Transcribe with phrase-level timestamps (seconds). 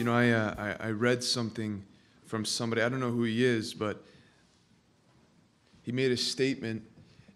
[0.00, 1.84] You know, I, uh, I, I read something
[2.24, 4.02] from somebody, I don't know who he is, but
[5.82, 6.82] he made a statement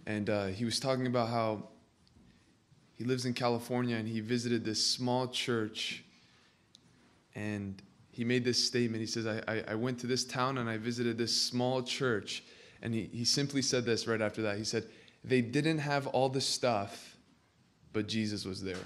[0.06, 1.68] and uh, he was talking about how
[2.94, 6.04] he lives in California and he visited this small church
[7.34, 9.02] and he made this statement.
[9.02, 12.44] He says, I, I, I went to this town and I visited this small church.
[12.80, 14.56] And he, he simply said this right after that.
[14.56, 14.86] He said,
[15.22, 17.18] They didn't have all the stuff,
[17.92, 18.78] but Jesus was there.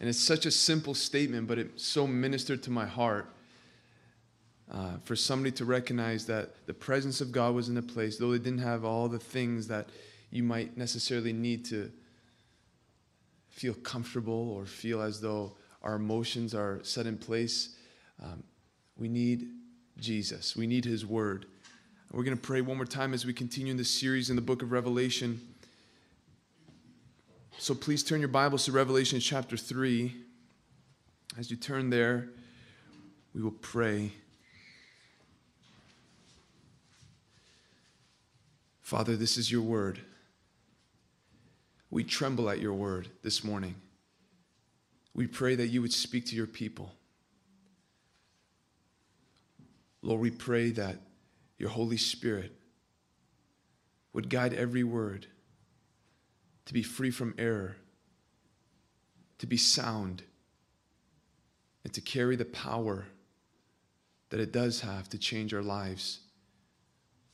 [0.00, 3.34] And it's such a simple statement, but it so ministered to my heart.
[4.70, 8.32] Uh, for somebody to recognize that the presence of God was in the place, though
[8.32, 9.88] they didn't have all the things that
[10.30, 11.90] you might necessarily need to
[13.48, 17.76] feel comfortable or feel as though our emotions are set in place.
[18.22, 18.42] Um,
[18.98, 19.48] we need
[19.98, 21.46] Jesus, we need His Word.
[22.10, 24.42] We're going to pray one more time as we continue in this series in the
[24.42, 25.40] book of Revelation.
[27.60, 30.14] So please turn your Bibles to Revelation chapter 3.
[31.36, 32.28] As you turn there,
[33.34, 34.12] we will pray.
[38.80, 40.00] Father, this is your word.
[41.90, 43.74] We tremble at your word this morning.
[45.12, 46.92] We pray that you would speak to your people.
[50.00, 50.98] Lord, we pray that
[51.58, 52.52] your Holy Spirit
[54.12, 55.26] would guide every word
[56.68, 57.76] to be free from error,
[59.38, 60.22] to be sound,
[61.82, 63.06] and to carry the power
[64.28, 66.20] that it does have to change our lives.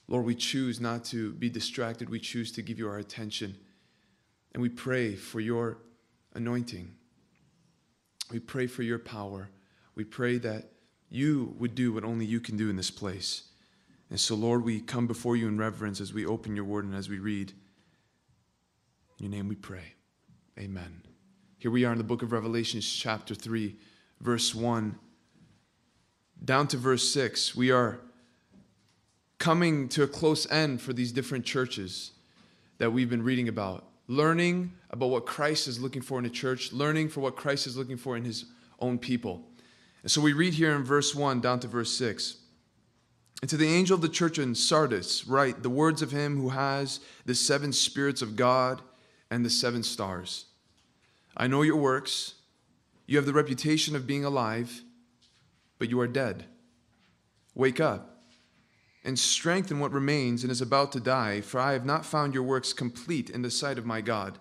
[0.07, 2.09] Lord, we choose not to be distracted.
[2.09, 3.57] We choose to give you our attention.
[4.53, 5.79] And we pray for your
[6.35, 6.93] anointing.
[8.31, 9.51] We pray for your power.
[9.97, 10.71] We pray that
[11.11, 13.49] you would do what only you can do in this place.
[14.11, 16.95] And so, Lord, we come before you in reverence as we open your word and
[16.95, 17.53] as we read.
[19.19, 19.95] In your name we pray.
[20.59, 21.03] Amen.
[21.59, 23.77] Here we are in the book of Revelations, chapter 3,
[24.21, 24.99] verse 1,
[26.45, 27.55] down to verse 6.
[27.55, 28.01] We are
[29.39, 32.11] coming to a close end for these different churches
[32.79, 36.73] that we've been reading about, learning about what Christ is looking for in a church,
[36.73, 38.47] learning for what Christ is looking for in his
[38.81, 39.45] own people.
[40.03, 42.39] And so we read here in verse 1 down to verse 6.
[43.43, 46.49] And to the angel of the church in Sardis, write the words of him who
[46.49, 48.83] has the seven spirits of God
[49.35, 50.47] and the seven stars.
[51.37, 52.35] I know your works.
[53.07, 54.83] You have the reputation of being alive,
[55.81, 56.45] but you are dead.
[57.53, 58.23] Wake up
[59.05, 62.45] and strengthen what remains and is about to die, for I have not found your
[62.45, 64.39] works complete in the sight of my God.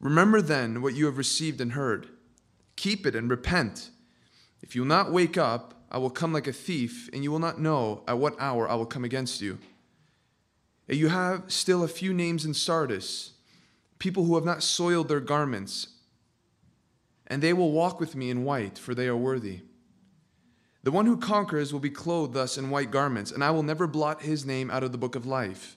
[0.00, 2.08] Remember then what you have received and heard.
[2.74, 3.90] Keep it and repent.
[4.60, 7.38] If you will not wake up, I will come like a thief, and you will
[7.38, 9.58] not know at what hour I will come against you.
[10.88, 13.33] You have still a few names in Sardis,
[13.98, 15.88] people who have not soiled their garments,
[17.26, 19.60] and they will walk with me in white, for they are worthy.
[20.82, 23.86] The one who conquers will be clothed thus in white garments, and I will never
[23.86, 25.76] blot his name out of the book of life.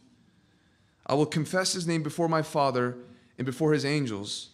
[1.06, 2.98] I will confess his name before my Father
[3.38, 4.50] and before his angels.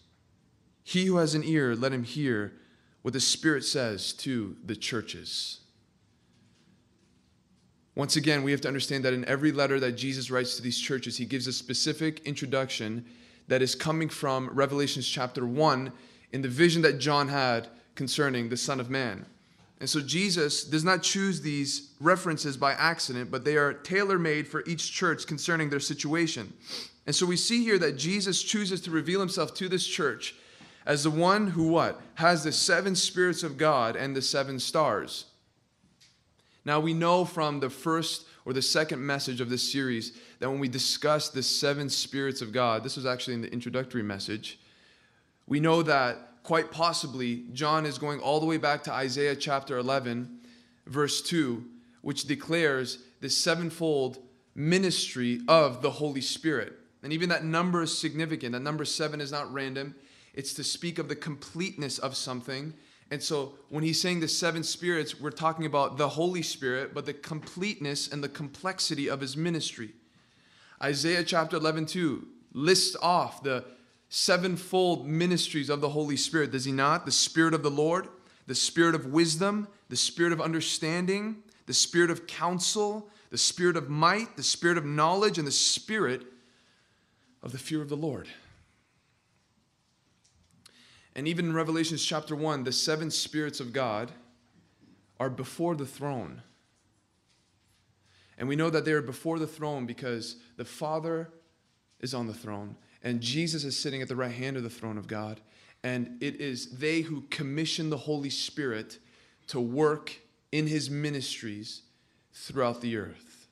[0.84, 2.53] He who has an ear, let him hear
[3.01, 5.62] what the Spirit says to the churches.
[7.95, 10.80] Once again, we have to understand that in every letter that Jesus writes to these
[10.80, 13.06] churches, he gives a specific introduction
[13.47, 15.91] that is coming from Revelations chapter 1
[16.31, 19.25] in the vision that John had concerning the Son of Man.
[19.79, 24.47] And so Jesus does not choose these references by accident, but they are tailor made
[24.47, 26.53] for each church concerning their situation.
[27.05, 30.35] And so we see here that Jesus chooses to reveal himself to this church
[30.85, 32.01] as the one who what?
[32.15, 35.25] Has the seven spirits of God and the seven stars.
[36.65, 40.59] Now we know from the first or the second message of this series that when
[40.59, 44.59] we discuss the seven spirits of God, this was actually in the introductory message,
[45.47, 49.77] we know that quite possibly, John is going all the way back to Isaiah chapter
[49.77, 50.39] 11,
[50.85, 51.63] verse 2,
[52.01, 54.19] which declares the sevenfold
[54.53, 56.73] ministry of the Holy Spirit.
[57.01, 58.53] And even that number is significant.
[58.53, 59.95] That number seven is not random,
[60.33, 62.73] it's to speak of the completeness of something.
[63.13, 67.06] And so when he's saying the seven spirits, we're talking about the Holy Spirit, but
[67.06, 69.92] the completeness and the complexity of his ministry.
[70.81, 73.65] Isaiah chapter 11, 2 lists off the
[74.10, 77.06] sevenfold ministries of the Holy Spirit, does he not?
[77.06, 78.07] The Spirit of the Lord,
[78.48, 83.92] the Spirit of wisdom, the Spirit of understanding, the Spirit of counsel, the Spirit of
[83.92, 86.24] might, the Spirit of knowledge, and the Spirit
[87.44, 88.27] of the fear of the Lord.
[91.15, 94.12] And even in Revelations chapter 1, the seven spirits of God
[95.19, 96.42] are before the throne.
[98.38, 101.30] And we know that they are before the throne because the Father
[102.00, 104.98] is on the throne and Jesus is sitting at the right hand of the throne
[104.98, 105.42] of God.
[105.83, 109.00] and it is they who commission the Holy Spirit
[109.48, 110.13] to work
[110.51, 111.81] in his ministries
[112.31, 113.48] throughout the earth.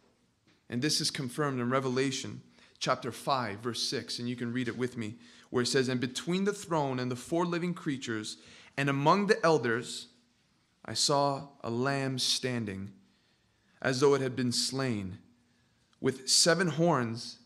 [0.70, 2.42] And this is confirmed in Revelation
[2.80, 5.16] chapter 5, verse 6, and you can read it with me,
[5.52, 8.38] where it says, And between the throne and the four living creatures,
[8.76, 10.08] and among the elders,
[10.84, 12.94] I saw a lamb standing,
[13.82, 15.20] as though it had been slain,
[16.00, 17.38] with seven horns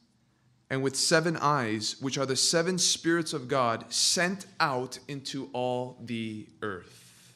[0.69, 5.97] and with seven eyes, which are the seven spirits of God sent out into all
[6.03, 7.35] the earth.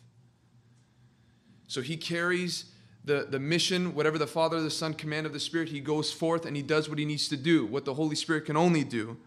[1.68, 2.72] So he carries
[3.06, 6.46] the, the mission, whatever the Father, the Son, command of the Spirit, he goes forth
[6.46, 9.18] and he does what he needs to do, what the Holy Spirit can only do.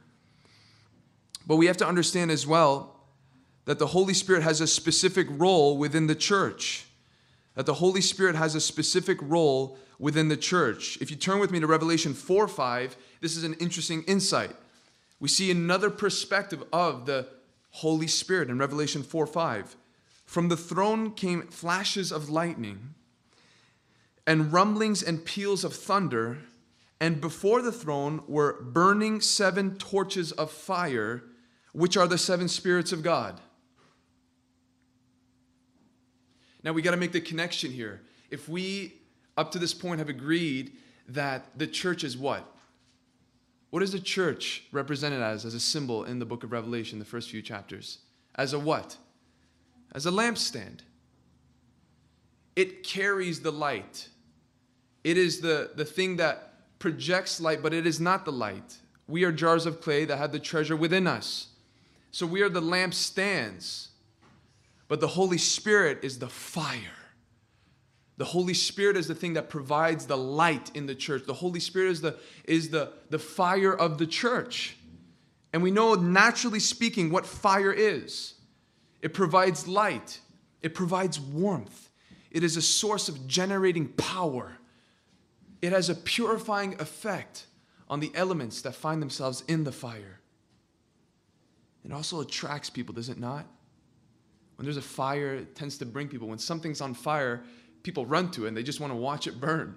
[1.46, 3.00] But we have to understand as well
[3.64, 6.86] that the Holy Spirit has a specific role within the church.
[7.54, 10.98] That the Holy Spirit has a specific role within the church.
[11.00, 14.50] If you turn with me to Revelation 4 5, this is an interesting insight.
[15.20, 17.28] We see another perspective of the
[17.70, 19.76] Holy Spirit in Revelation 4 5.
[20.26, 22.94] From the throne came flashes of lightning
[24.26, 26.38] and rumblings and peals of thunder,
[27.00, 31.22] and before the throne were burning seven torches of fire,
[31.72, 33.40] which are the seven spirits of God.
[36.62, 38.02] Now we got to make the connection here.
[38.30, 38.94] If we,
[39.36, 40.72] up to this point, have agreed
[41.08, 42.46] that the church is what?
[43.70, 47.04] What is the church represented as, as a symbol in the book of Revelation, the
[47.04, 47.98] first few chapters?
[48.34, 48.96] As a what?
[49.94, 50.80] As a lampstand.
[52.54, 54.08] It carries the light.
[55.04, 58.76] It is the, the thing that projects light, but it is not the light.
[59.08, 61.48] We are jars of clay that have the treasure within us.
[62.12, 63.88] So we are the lampstands.
[64.86, 66.78] But the Holy Spirit is the fire.
[68.18, 71.24] The Holy Spirit is the thing that provides the light in the church.
[71.26, 74.76] The Holy Spirit is the, is the, the fire of the church.
[75.52, 78.34] And we know, naturally speaking, what fire is
[79.00, 80.20] it provides light,
[80.60, 81.88] it provides warmth,
[82.30, 84.58] it is a source of generating power,
[85.60, 87.46] it has a purifying effect
[87.88, 90.21] on the elements that find themselves in the fire.
[91.84, 93.46] It also attracts people, does it not?
[94.56, 96.28] When there's a fire, it tends to bring people.
[96.28, 97.42] When something's on fire,
[97.82, 99.76] people run to it and they just want to watch it burn.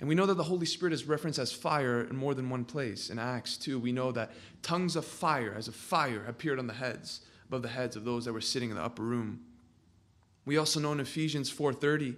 [0.00, 2.64] And we know that the Holy Spirit is referenced as fire in more than one
[2.64, 3.10] place.
[3.10, 4.32] In Acts 2, we know that
[4.62, 8.24] tongues of fire, as a fire, appeared on the heads, above the heads of those
[8.24, 9.40] that were sitting in the upper room.
[10.46, 12.16] We also know in Ephesians 4:30,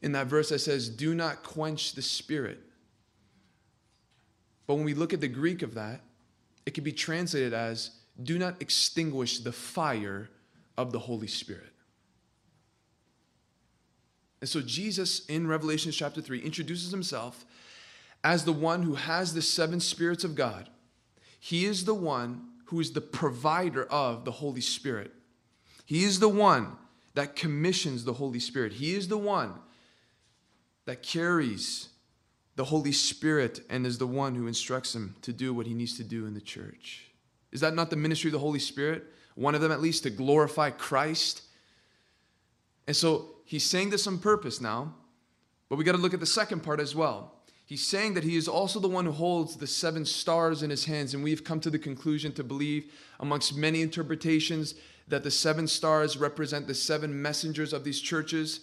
[0.00, 2.60] in that verse that says, Do not quench the spirit.
[4.66, 6.00] But when we look at the Greek of that,
[6.66, 7.92] it can be translated as,
[8.22, 10.28] Do not extinguish the fire
[10.76, 11.72] of the Holy Spirit.
[14.40, 17.46] And so Jesus in Revelation chapter 3 introduces himself
[18.22, 20.68] as the one who has the seven spirits of God.
[21.40, 25.12] He is the one who is the provider of the Holy Spirit.
[25.84, 26.76] He is the one
[27.14, 28.74] that commissions the Holy Spirit.
[28.74, 29.54] He is the one
[30.84, 31.88] that carries
[32.56, 35.96] the Holy Spirit and is the one who instructs him to do what he needs
[35.98, 37.04] to do in the church.
[37.52, 39.04] Is that not the ministry of the Holy Spirit?
[39.34, 41.42] One of them, at least, to glorify Christ.
[42.86, 44.94] And so he's saying this on purpose now,
[45.68, 47.32] but we got to look at the second part as well.
[47.66, 50.84] He's saying that he is also the one who holds the seven stars in his
[50.84, 54.76] hands, and we've come to the conclusion to believe, amongst many interpretations,
[55.08, 58.60] that the seven stars represent the seven messengers of these churches,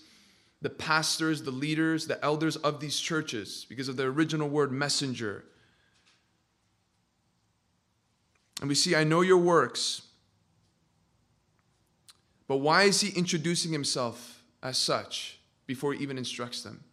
[0.63, 5.43] the pastors, the leaders, the elders of these churches, because of the original word messenger.
[8.61, 10.03] And we see, I know your works.
[12.47, 16.85] But why is he introducing himself as such before he even instructs them?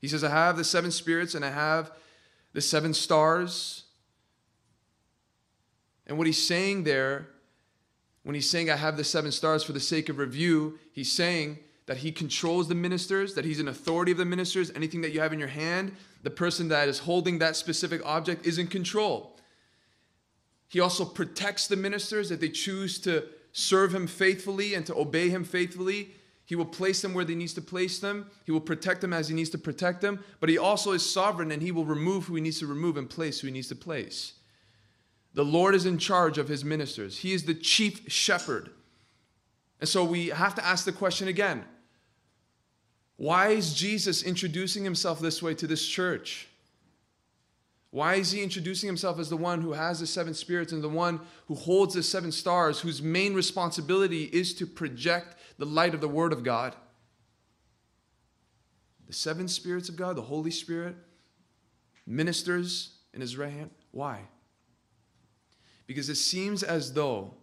[0.00, 1.92] He says, I have the seven spirits and I have
[2.54, 3.84] the seven stars.
[6.08, 7.28] And what he's saying there,
[8.24, 11.58] when he's saying, I have the seven stars for the sake of review, he's saying
[11.88, 14.70] that he controls the ministers, that he's an authority of the ministers.
[14.76, 18.46] Anything that you have in your hand, the person that is holding that specific object
[18.46, 19.38] is in control.
[20.68, 25.30] He also protects the ministers that they choose to serve him faithfully and to obey
[25.30, 26.10] him faithfully.
[26.44, 28.26] He will place them where he needs to place them.
[28.44, 30.22] He will protect them as he needs to protect them.
[30.40, 33.08] But he also is sovereign and he will remove who he needs to remove and
[33.08, 34.34] place who he needs to place.
[35.32, 38.72] The Lord is in charge of his ministers, he is the chief shepherd.
[39.80, 41.64] And so we have to ask the question again
[43.18, 46.48] why is Jesus introducing himself this way to this church?
[47.90, 50.88] Why is he introducing himself as the one who has the seven spirits and the
[50.88, 56.00] one who holds the seven stars, whose main responsibility is to project the light of
[56.00, 56.74] the Word of God?
[59.06, 60.96] The seven spirits of God, the Holy Spirit,
[62.06, 63.70] ministers in his right hand.
[63.90, 64.22] Why?
[65.88, 67.34] because it seems as though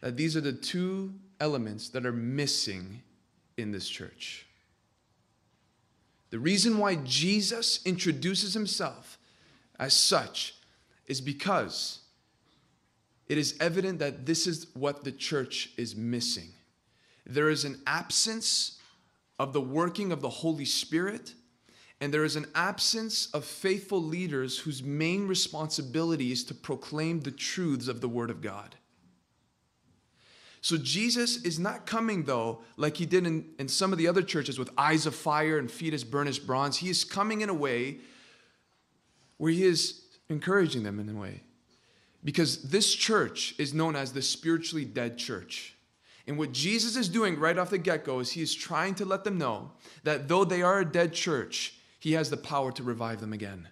[0.00, 3.02] that these are the two elements that are missing
[3.58, 4.46] in this church.
[6.30, 9.18] The reason why Jesus introduces himself
[9.78, 10.54] as such
[11.06, 12.00] is because
[13.28, 16.50] it is evident that this is what the church is missing.
[17.26, 18.78] There is an absence
[19.38, 21.34] of the working of the Holy Spirit,
[22.00, 27.30] and there is an absence of faithful leaders whose main responsibility is to proclaim the
[27.30, 28.76] truths of the Word of God.
[30.62, 34.22] So Jesus is not coming, though, like he did in, in some of the other
[34.22, 36.76] churches with eyes of fire and feet as burnished bronze.
[36.76, 37.98] He is coming in a way
[39.38, 41.42] where he is encouraging them in a way.
[42.22, 45.76] Because this church is known as the spiritually dead church.
[46.26, 49.06] And what Jesus is doing right off the get go is he is trying to
[49.06, 49.72] let them know
[50.04, 53.68] that though they are a dead church, he has the power to revive them again.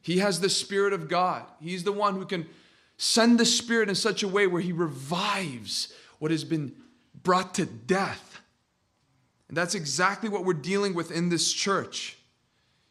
[0.00, 1.44] He has the Spirit of God.
[1.60, 2.46] He's the one who can
[2.96, 6.72] send the Spirit in such a way where he revives what has been
[7.24, 8.40] brought to death.
[9.48, 12.18] And that's exactly what we're dealing with in this church.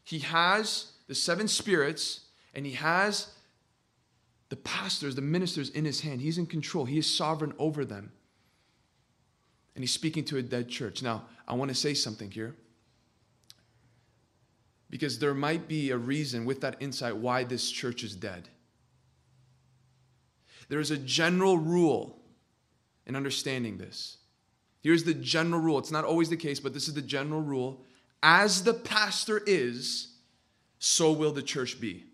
[0.03, 3.31] He has the seven spirits and he has
[4.49, 6.19] the pastors, the ministers in his hand.
[6.19, 8.11] He's in control, he is sovereign over them.
[9.75, 11.01] And he's speaking to a dead church.
[11.01, 12.55] Now, I want to say something here.
[14.89, 18.49] Because there might be a reason with that insight why this church is dead.
[20.67, 22.18] There is a general rule
[23.09, 24.17] in understanding this.
[24.81, 25.79] Here's the general rule.
[25.79, 27.83] It's not always the case, but this is the general rule.
[28.23, 30.13] As the pastor is,
[30.77, 32.05] so will the church be.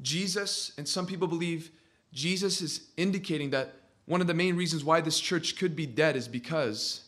[0.00, 1.70] Jesus, and some people believe
[2.12, 3.74] Jesus is indicating that
[4.06, 7.04] one of the main reasons why this church could be dead is because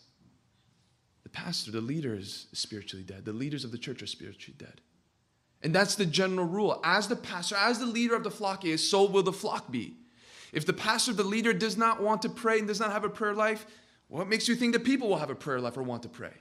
[1.24, 3.24] the pastor, the leader, is spiritually dead.
[3.24, 4.80] The leaders of the church are spiritually dead.
[5.62, 6.80] And that's the general rule.
[6.84, 9.96] As the pastor, as the leader of the flock is, so will the flock be.
[10.54, 13.08] If the pastor, the leader, does not want to pray and does not have a
[13.08, 13.66] prayer life,
[14.06, 16.32] what makes you think that people will have a prayer life or want to pray?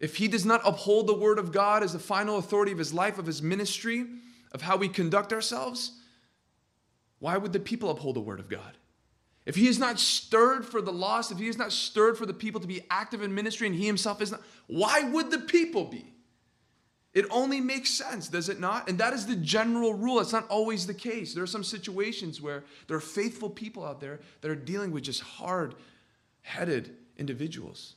[0.00, 2.92] If he does not uphold the word of God as the final authority of his
[2.92, 4.04] life, of his ministry,
[4.50, 5.92] of how we conduct ourselves,
[7.20, 8.76] why would the people uphold the word of God?
[9.46, 12.34] If he is not stirred for the lost, if he is not stirred for the
[12.34, 15.84] people to be active in ministry and he himself is not, why would the people
[15.84, 16.13] be?
[17.14, 18.88] It only makes sense, does it not?
[18.88, 20.18] And that is the general rule.
[20.18, 21.32] It's not always the case.
[21.32, 25.04] There are some situations where there are faithful people out there that are dealing with
[25.04, 25.76] just hard
[26.42, 27.94] headed individuals.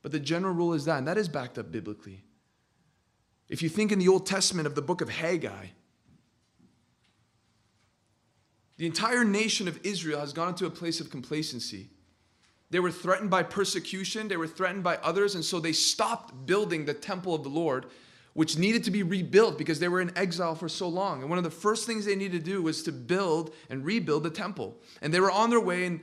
[0.00, 2.22] But the general rule is that, and that is backed up biblically.
[3.48, 5.66] If you think in the Old Testament of the book of Haggai,
[8.76, 11.88] the entire nation of Israel has gone into a place of complacency.
[12.70, 16.84] They were threatened by persecution, they were threatened by others, and so they stopped building
[16.84, 17.86] the temple of the Lord
[18.36, 21.22] which needed to be rebuilt because they were in exile for so long.
[21.22, 24.24] And one of the first things they needed to do was to build and rebuild
[24.24, 24.76] the temple.
[25.00, 26.00] And they were on their way, and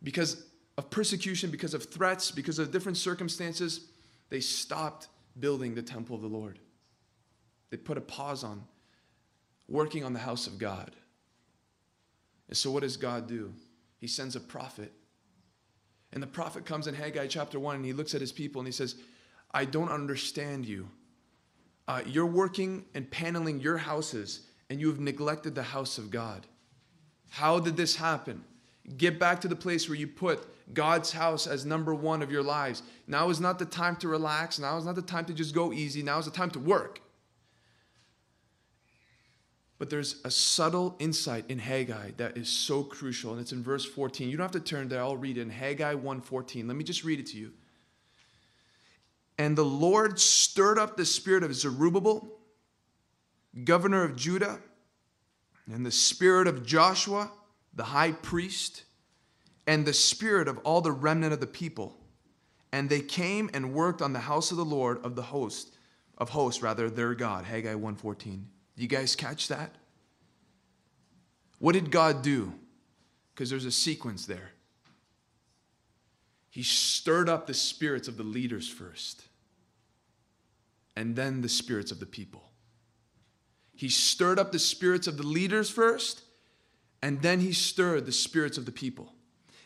[0.00, 0.46] because
[0.78, 3.88] of persecution, because of threats, because of different circumstances,
[4.28, 5.08] they stopped
[5.40, 6.60] building the temple of the Lord.
[7.70, 8.62] They put a pause on
[9.68, 10.94] working on the house of God.
[12.46, 13.52] And so, what does God do?
[13.98, 14.92] He sends a prophet.
[16.12, 18.68] And the prophet comes in Haggai chapter 1 and he looks at his people and
[18.68, 18.94] he says,
[19.52, 20.88] I don't understand you
[21.86, 26.46] uh, you're working and paneling your houses and you have neglected the house of God.
[27.30, 28.44] How did this happen?
[28.96, 32.42] Get back to the place where you put God's house as number one of your
[32.42, 32.82] lives.
[33.06, 34.58] Now is not the time to relax.
[34.58, 36.02] Now is not the time to just go easy.
[36.02, 37.00] Now is the time to work.
[39.78, 43.84] But there's a subtle insight in Haggai that is so crucial, and it's in verse
[43.84, 44.30] 14.
[44.30, 46.68] You don't have to turn there, I'll read it in Haggai 1:14.
[46.68, 47.52] Let me just read it to you.
[49.38, 52.38] And the Lord stirred up the spirit of Zerubbabel,
[53.64, 54.60] governor of Judah,
[55.66, 57.30] and the spirit of Joshua,
[57.74, 58.84] the high priest,
[59.66, 61.98] and the spirit of all the remnant of the people.
[62.70, 65.76] And they came and worked on the house of the Lord of the host,
[66.18, 67.44] of hosts, rather, their God.
[67.44, 68.46] Haggai 1:14.
[68.76, 69.74] You guys catch that?
[71.58, 72.52] What did God do?
[73.32, 74.53] Because there's a sequence there.
[76.54, 79.24] He stirred up the spirits of the leaders first,
[80.94, 82.48] and then the spirits of the people.
[83.74, 86.22] He stirred up the spirits of the leaders first,
[87.02, 89.12] and then he stirred the spirits of the people.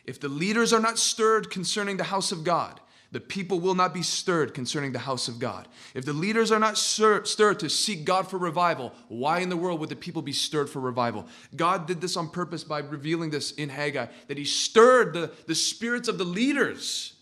[0.03, 3.93] If the leaders are not stirred concerning the house of God, the people will not
[3.93, 5.67] be stirred concerning the house of God.
[5.95, 9.79] If the leaders are not stirred to seek God for revival, why in the world
[9.79, 11.27] would the people be stirred for revival?
[11.55, 15.55] God did this on purpose by revealing this in Haggai, that He stirred the, the
[15.55, 17.13] spirits of the leaders,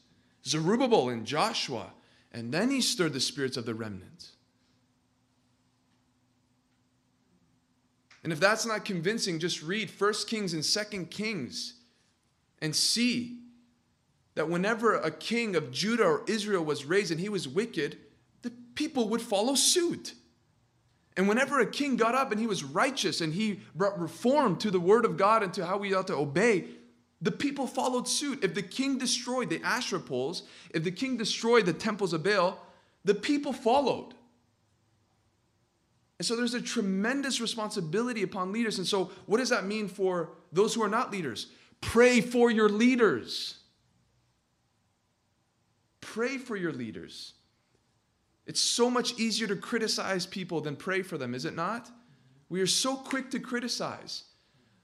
[0.46, 1.94] Zerubbabel and Joshua,
[2.34, 4.32] and then He stirred the spirits of the remnant.
[8.26, 11.76] And if that's not convincing, just read 1 Kings and 2 Kings
[12.62, 13.40] and see
[14.38, 17.98] that whenever a king of Judah or Israel was raised and he was wicked,
[18.44, 20.14] the people would follow suit.
[21.18, 24.70] And whenever a king got up and he was righteous and he brought reform to
[24.70, 26.66] the word of God and to how we ought to obey,
[27.20, 28.44] the people followed suit.
[28.44, 32.64] If the king destroyed the Asherah poles, if the king destroyed the temples of Baal,
[33.06, 34.14] the people followed.
[36.20, 38.78] And so there's a tremendous responsibility upon leaders.
[38.78, 41.48] And so, what does that mean for those who are not leaders?
[41.82, 43.57] Pray for your leaders.
[46.14, 47.34] Pray for your leaders.
[48.46, 51.92] It's so much easier to criticize people than pray for them, is it not?
[52.48, 54.24] We are so quick to criticize.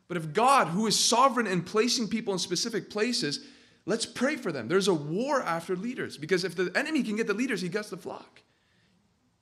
[0.10, 3.40] But if God, who is sovereign in placing people in specific places,
[3.86, 4.68] let's pray for them.
[4.68, 7.90] There's a war after leaders because if the enemy can get the leaders, he gets
[7.90, 8.42] the flock.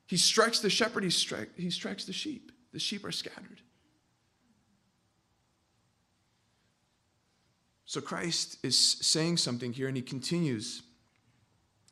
[0.06, 2.52] He strikes the shepherd, he, strike, he strikes the sheep.
[2.74, 3.62] The sheep are scattered.
[7.86, 10.84] So Christ is saying something here, and he continues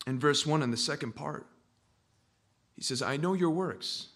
[0.09, 1.45] in verse 1 in the second part.
[2.75, 4.07] He says, I know your works.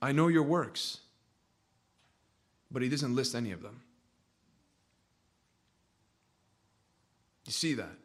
[0.00, 1.00] I know your works.
[2.70, 3.80] But he doesn't list any of them.
[7.46, 7.96] You see that?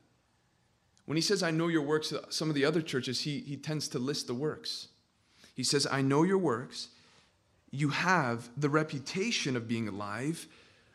[1.05, 3.87] When he says, I know your works, some of the other churches, he, he tends
[3.89, 4.87] to list the works.
[5.53, 6.89] He says, I know your works.
[7.69, 10.47] You have the reputation of being alive,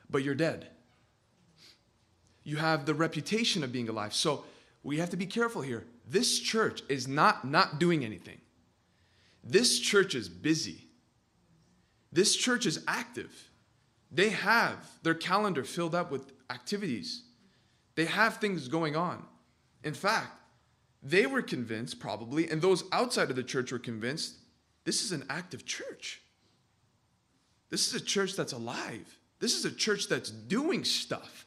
[0.08, 0.68] but you're dead.
[2.42, 4.14] You have the reputation of being alive.
[4.14, 4.44] So
[4.88, 5.84] we have to be careful here.
[6.08, 8.40] This church is not not doing anything.
[9.44, 10.88] This church is busy.
[12.10, 13.50] This church is active.
[14.10, 17.24] They have their calendar filled up with activities.
[17.96, 19.26] They have things going on.
[19.84, 20.32] In fact,
[21.02, 24.36] they were convinced, probably, and those outside of the church were convinced
[24.84, 26.22] this is an active church.
[27.68, 29.18] This is a church that's alive.
[29.38, 31.44] This is a church that's doing stuff.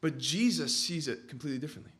[0.00, 1.92] But Jesus sees it completely differently.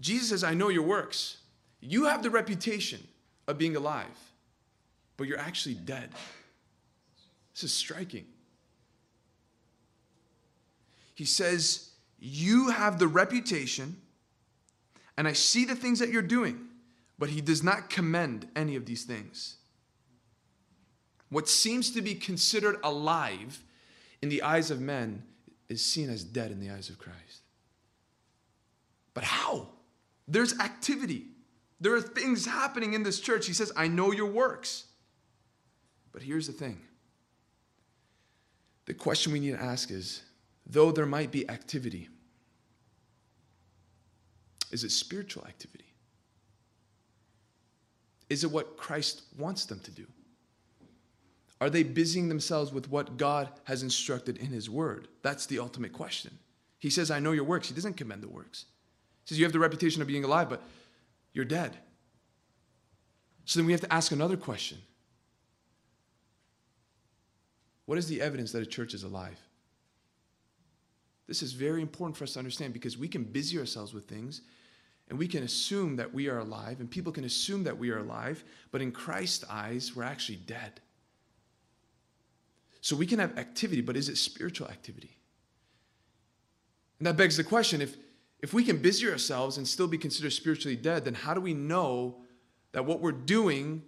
[0.00, 1.38] Jesus says, I know your works.
[1.80, 3.06] You have the reputation
[3.48, 4.06] of being alive,
[5.16, 6.10] but you're actually dead.
[7.54, 8.26] This is striking.
[11.14, 11.90] He says,
[12.20, 13.96] You have the reputation,
[15.16, 16.66] and I see the things that you're doing,
[17.18, 19.56] but he does not commend any of these things.
[21.28, 23.62] What seems to be considered alive
[24.20, 25.22] in the eyes of men
[25.68, 27.42] is seen as dead in the eyes of Christ.
[29.14, 29.68] But how?
[30.28, 31.26] There's activity.
[31.80, 33.46] There are things happening in this church.
[33.46, 34.84] He says, I know your works.
[36.12, 36.80] But here's the thing
[38.86, 40.22] the question we need to ask is
[40.66, 42.08] though there might be activity,
[44.70, 45.84] is it spiritual activity?
[48.28, 50.06] Is it what Christ wants them to do?
[51.62, 55.06] Are they busying themselves with what God has instructed in His Word?
[55.22, 56.36] That's the ultimate question.
[56.80, 57.68] He says, I know your works.
[57.68, 58.64] He doesn't commend the works.
[59.22, 60.60] He says, You have the reputation of being alive, but
[61.32, 61.76] you're dead.
[63.44, 64.78] So then we have to ask another question
[67.86, 69.38] What is the evidence that a church is alive?
[71.28, 74.42] This is very important for us to understand because we can busy ourselves with things
[75.08, 77.98] and we can assume that we are alive, and people can assume that we are
[77.98, 80.80] alive, but in Christ's eyes, we're actually dead.
[82.82, 85.16] So we can have activity, but is it spiritual activity?
[86.98, 87.96] And that begs the question if,
[88.40, 91.54] if we can busy ourselves and still be considered spiritually dead, then how do we
[91.54, 92.18] know
[92.72, 93.82] that what we're doing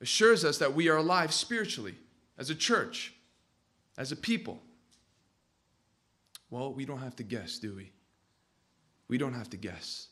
[0.00, 1.94] assures us that we are alive spiritually?
[2.38, 3.14] as a church,
[3.96, 4.60] as a people?
[6.50, 7.92] Well, we don't have to guess, do we?
[9.08, 10.08] We don't have to guess.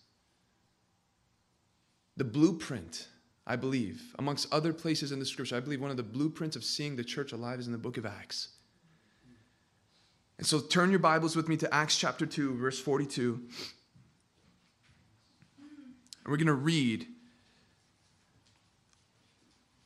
[2.16, 3.08] The blueprint,
[3.50, 6.62] I believe, amongst other places in the scripture, I believe one of the blueprints of
[6.62, 8.50] seeing the church alive is in the book of Acts.
[10.38, 13.40] And so turn your Bibles with me to Acts chapter 2, verse 42.
[15.58, 17.08] And we're going to read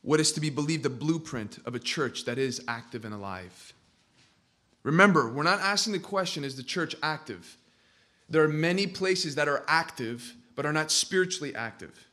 [0.03, 3.73] what is to be believed the blueprint of a church that is active and alive.
[4.83, 7.57] Remember, we're not asking the question is the church active?
[8.29, 12.05] There are many places that are active but are not spiritually active.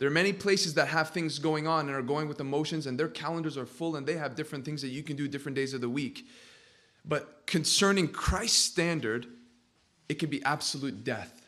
[0.00, 2.98] There are many places that have things going on and are going with emotions, and
[2.98, 5.74] their calendars are full and they have different things that you can do different days
[5.74, 6.26] of the week.
[7.04, 9.26] But concerning Christ's standard,
[10.08, 11.46] it can be absolute death.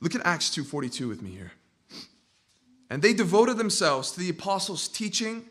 [0.00, 1.52] Look at Acts 2:42 with me here.
[2.88, 5.50] And they devoted themselves to the apostles' teaching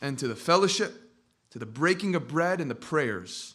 [0.00, 1.12] and to the fellowship,
[1.50, 3.54] to the breaking of bread and the prayers.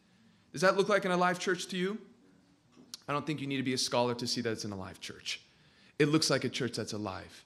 [0.51, 1.97] Does that look like an alive church to you?
[3.07, 4.99] I don't think you need to be a scholar to see that it's an alive
[4.99, 5.41] church
[6.01, 7.45] it looks like a church that's alive.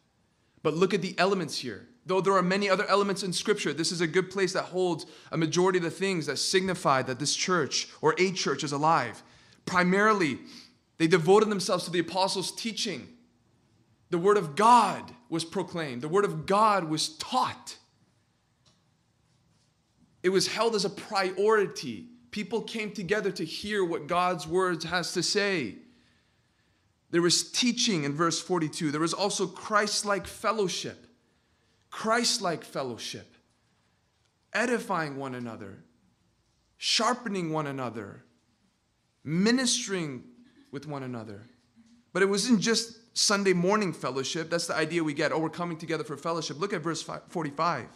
[0.64, 1.88] But look at the elements here.
[2.06, 5.06] Though there are many other elements in Scripture, this is a good place that holds
[5.32, 9.22] a majority of the things that signify that this church or a church is alive.
[9.66, 10.40] Primarily,
[10.98, 13.10] they devoted themselves to the apostles' teaching.
[14.10, 17.78] The Word of God was proclaimed, the Word of God was taught.
[20.24, 22.06] It was held as a priority.
[22.36, 25.76] People came together to hear what God's Word has to say.
[27.10, 28.92] There was teaching in verse 42.
[28.92, 31.08] There was also Christ like fellowship.
[31.90, 33.38] Christ like fellowship.
[34.52, 35.86] Edifying one another,
[36.76, 38.26] sharpening one another,
[39.24, 40.26] ministering
[40.72, 41.42] with one another.
[42.12, 44.50] But it wasn't just Sunday morning fellowship.
[44.50, 45.32] That's the idea we get.
[45.32, 46.60] Oh, we're coming together for fellowship.
[46.60, 47.88] Look at verse 45.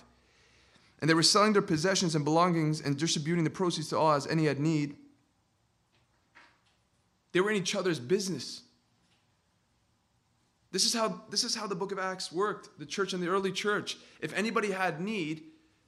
[1.00, 4.28] And they were selling their possessions and belongings and distributing the proceeds to all as
[4.28, 4.98] any had need.
[7.32, 8.64] They were in each other's business.
[10.72, 13.30] This is how this is how the book of Acts worked, the church and the
[13.30, 13.98] early church.
[14.20, 15.44] If anybody had need,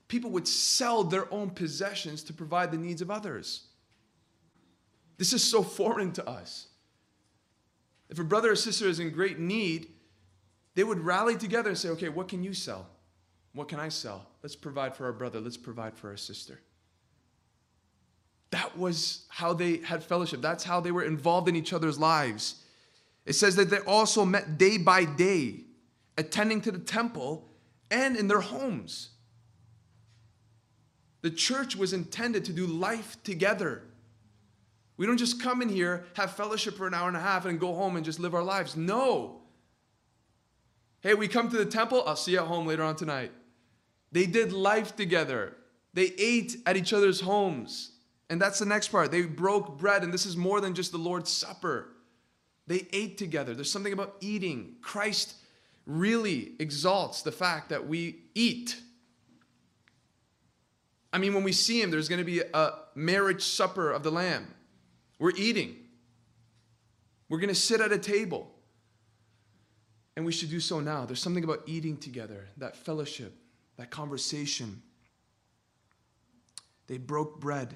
[0.07, 3.67] people would sell their own possessions to provide the needs of others.
[5.17, 6.67] This is so foreign to us.
[8.09, 9.87] If a brother or sister is in great need,
[10.73, 12.87] they would rally together and say, okay, what can you sell?
[13.53, 14.30] What can I sell?
[14.43, 15.39] Let's provide for our brother.
[15.39, 16.59] Let's provide for our sister.
[18.51, 20.41] That was how they had fellowship.
[20.41, 22.63] That's how they were involved in each other's lives.
[23.25, 25.61] It says that they also met day by day,
[26.17, 27.47] attending to the temple
[27.89, 29.09] and in their homes.
[31.21, 33.83] The church was intended to do life together.
[34.97, 37.59] We don't just come in here, have fellowship for an hour and a half, and
[37.59, 38.75] go home and just live our lives.
[38.75, 39.41] No.
[41.01, 43.31] Hey, we come to the temple, I'll see you at home later on tonight.
[44.11, 45.55] They did life together,
[45.93, 47.91] they ate at each other's homes.
[48.29, 49.11] And that's the next part.
[49.11, 51.89] They broke bread, and this is more than just the Lord's Supper.
[52.65, 53.53] They ate together.
[53.53, 54.77] There's something about eating.
[54.81, 55.33] Christ
[55.85, 58.77] really exalts the fact that we eat.
[61.11, 64.11] I mean, when we see him, there's going to be a marriage supper of the
[64.11, 64.47] Lamb.
[65.19, 65.75] We're eating.
[67.27, 68.49] We're going to sit at a table.
[70.15, 71.05] And we should do so now.
[71.05, 73.33] There's something about eating together, that fellowship,
[73.81, 74.79] that conversation.
[76.85, 77.73] They broke bread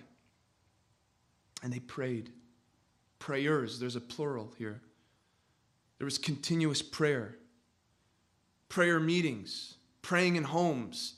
[1.63, 2.29] and they prayed
[3.17, 3.79] prayers.
[3.79, 4.81] There's a plural here.
[5.97, 7.37] There was continuous prayer,
[8.69, 11.15] prayer meetings, praying in homes,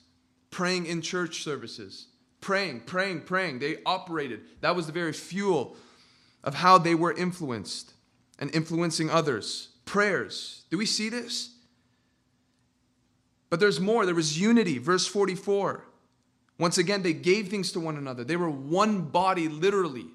[0.51, 2.07] praying in church services,
[2.39, 3.59] praying, praying, praying.
[3.59, 4.39] They operated.
[4.61, 5.75] That was the very fuel
[6.45, 7.91] of how they were influenced
[8.39, 9.67] and influencing others.
[9.83, 10.63] Prayers.
[10.69, 11.56] Do we see this?
[13.49, 14.05] But there's more.
[14.05, 14.77] There was unity.
[14.77, 15.83] Verse 44.
[16.59, 18.23] Once again, they gave things to one another.
[18.23, 20.07] They were one body, literally.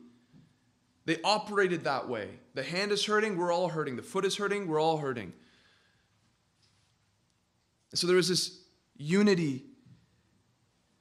[1.05, 2.29] They operated that way.
[2.55, 3.97] The hand is hurting, we're all hurting.
[3.97, 5.33] The foot is hurting, we're all hurting.
[7.95, 8.61] So there was this
[8.97, 9.65] unity.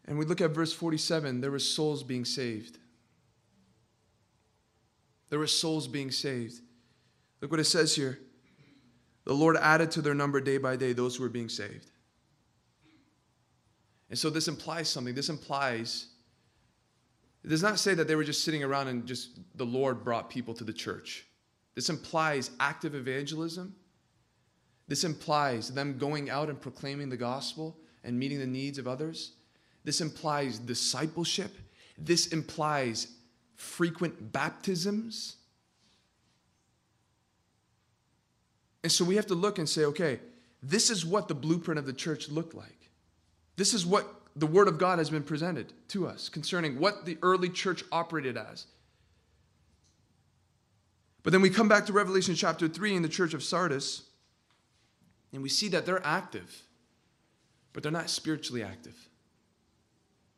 [0.05, 2.77] And we look at verse 47 there were souls being saved.
[5.29, 6.61] There were souls being saved.
[7.39, 8.19] Look what it says here.
[9.23, 11.90] The Lord added to their number day by day those who were being saved.
[14.11, 15.15] And so this implies something.
[15.15, 16.07] This implies
[17.43, 20.29] it does not say that they were just sitting around and just the Lord brought
[20.29, 21.25] people to the church.
[21.73, 23.73] This implies active evangelism.
[24.87, 29.31] This implies them going out and proclaiming the gospel and meeting the needs of others.
[29.83, 31.55] This implies discipleship.
[31.97, 33.07] This implies
[33.55, 35.37] frequent baptisms.
[38.83, 40.19] And so we have to look and say, okay,
[40.61, 42.80] this is what the blueprint of the church looked like.
[43.61, 47.19] This is what the Word of God has been presented to us concerning what the
[47.21, 48.65] early church operated as.
[51.21, 54.01] But then we come back to Revelation chapter 3 in the church of Sardis,
[55.31, 56.63] and we see that they're active,
[57.71, 58.95] but they're not spiritually active.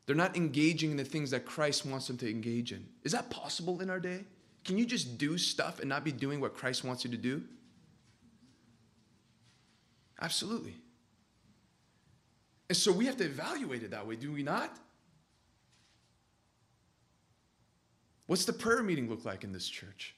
[0.04, 2.86] They're not engaging in the things that Christ wants them to engage in.
[3.04, 4.24] Is that possible in our day?
[4.66, 7.42] Can you just do stuff and not be doing what Christ wants you to do?
[10.20, 10.74] Absolutely.
[12.68, 14.74] And so we have to evaluate it that way, do we not?
[18.26, 20.14] What's the prayer meeting look like in this church?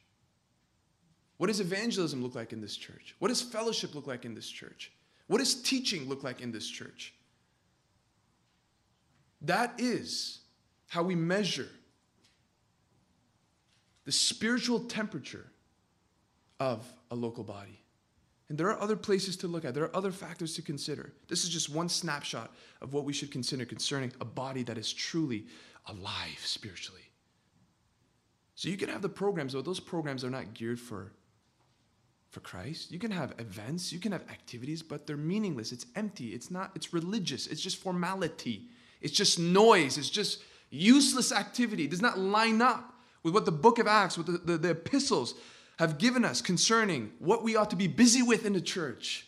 [1.38, 3.14] What does evangelism look like in this church?
[3.18, 4.92] What does fellowship look like in this church?
[5.26, 7.12] What does teaching look like in this church?
[9.42, 10.40] That is
[10.88, 11.68] how we measure
[14.04, 15.46] the spiritual temperature
[16.60, 17.80] of a local body.
[18.48, 19.74] And there are other places to look at.
[19.74, 21.12] There are other factors to consider.
[21.28, 24.92] This is just one snapshot of what we should consider concerning a body that is
[24.92, 25.46] truly
[25.88, 27.02] alive spiritually.
[28.54, 31.12] So you can have the programs, but those programs are not geared for,
[32.30, 32.92] for Christ.
[32.92, 35.72] You can have events, you can have activities, but they're meaningless.
[35.72, 36.28] It's empty.
[36.28, 37.48] It's not, it's religious.
[37.48, 38.68] It's just formality.
[39.00, 39.98] It's just noise.
[39.98, 41.84] It's just useless activity.
[41.84, 44.70] It does not line up with what the book of Acts, with the, the, the
[44.70, 45.34] epistles
[45.78, 49.26] have given us concerning what we ought to be busy with in the church.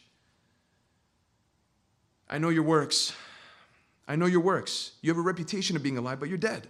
[2.29, 3.13] I know your works.
[4.07, 4.93] I know your works.
[5.03, 6.67] You have a reputation of being alive, but you're dead.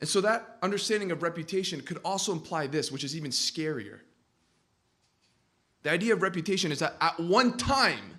[0.00, 4.00] And so that understanding of reputation could also imply this, which is even scarier.
[5.82, 8.18] The idea of reputation is that at one time,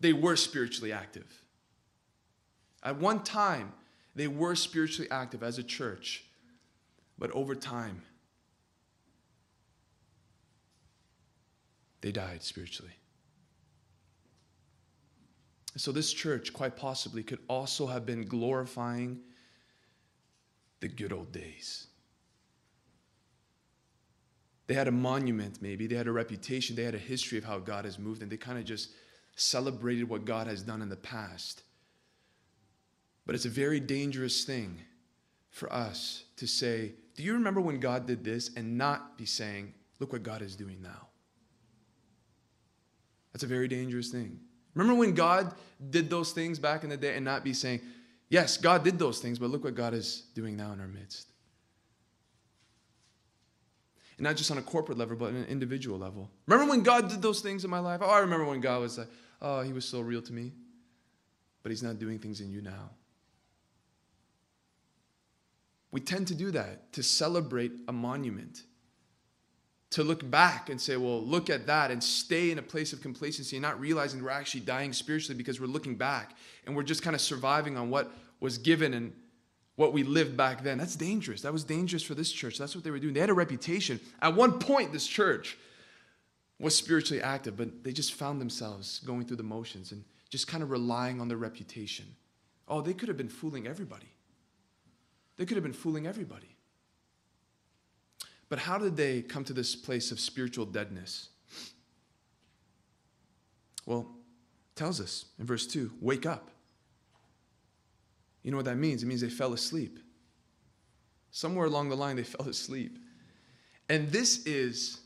[0.00, 1.42] they were spiritually active.
[2.82, 3.72] At one time,
[4.14, 6.24] they were spiritually active as a church,
[7.18, 8.02] but over time,
[12.06, 12.92] they died spiritually.
[15.76, 19.18] So, this church, quite possibly, could also have been glorifying
[20.78, 21.88] the good old days.
[24.68, 25.88] They had a monument, maybe.
[25.88, 26.76] They had a reputation.
[26.76, 28.90] They had a history of how God has moved, and they kind of just
[29.34, 31.64] celebrated what God has done in the past.
[33.26, 34.78] But it's a very dangerous thing
[35.50, 38.54] for us to say, Do you remember when God did this?
[38.54, 41.05] and not be saying, Look what God is doing now.
[43.36, 44.40] That's a very dangerous thing.
[44.72, 45.52] Remember when God
[45.90, 47.82] did those things back in the day and not be saying,
[48.30, 51.28] Yes, God did those things, but look what God is doing now in our midst.
[54.16, 56.30] And not just on a corporate level, but on an individual level.
[56.46, 58.00] Remember when God did those things in my life?
[58.02, 59.08] Oh, I remember when God was like,
[59.42, 60.52] oh, he was so real to me.
[61.62, 62.88] But he's not doing things in you now.
[65.90, 68.62] We tend to do that, to celebrate a monument,
[69.90, 73.00] to look back and say, well, look at that, and stay in a place of
[73.00, 77.02] complacency and not realizing we're actually dying spiritually because we're looking back and we're just
[77.02, 79.12] kind of surviving on what was given and
[79.76, 80.78] what we lived back then.
[80.78, 81.42] That's dangerous.
[81.42, 82.58] That was dangerous for this church.
[82.58, 83.14] That's what they were doing.
[83.14, 84.00] They had a reputation.
[84.20, 85.56] At one point, this church
[86.58, 90.62] was spiritually active, but they just found themselves going through the motions and just kind
[90.62, 92.06] of relying on their reputation.
[92.66, 94.08] Oh, they could have been fooling everybody.
[95.36, 96.55] They could have been fooling everybody.
[98.48, 101.28] But how did they come to this place of spiritual deadness?
[103.86, 104.08] Well,
[104.74, 106.50] tells us in verse 2 wake up.
[108.42, 109.02] You know what that means?
[109.02, 109.98] It means they fell asleep.
[111.32, 112.98] Somewhere along the line, they fell asleep.
[113.88, 115.00] And this is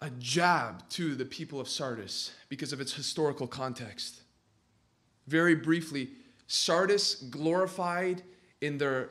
[0.00, 4.22] a jab to the people of Sardis because of its historical context.
[5.26, 6.10] Very briefly,
[6.48, 8.22] Sardis glorified
[8.60, 9.10] in their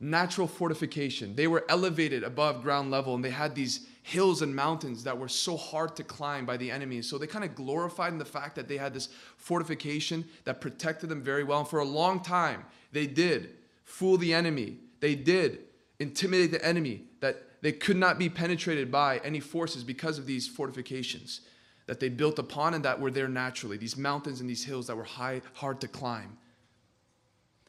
[0.00, 1.34] natural fortification.
[1.34, 5.28] They were elevated above ground level and they had these hills and mountains that were
[5.28, 7.00] so hard to climb by the enemy.
[7.00, 11.08] So they kind of glorified in the fact that they had this fortification that protected
[11.08, 11.60] them very well.
[11.60, 13.54] And for a long time, they did
[13.84, 14.76] fool the enemy.
[15.00, 15.60] They did
[15.98, 20.46] intimidate the enemy that they could not be penetrated by any forces because of these
[20.46, 21.40] fortifications
[21.86, 24.96] that they built upon and that were there naturally, these mountains and these hills that
[24.96, 26.36] were high, hard to climb.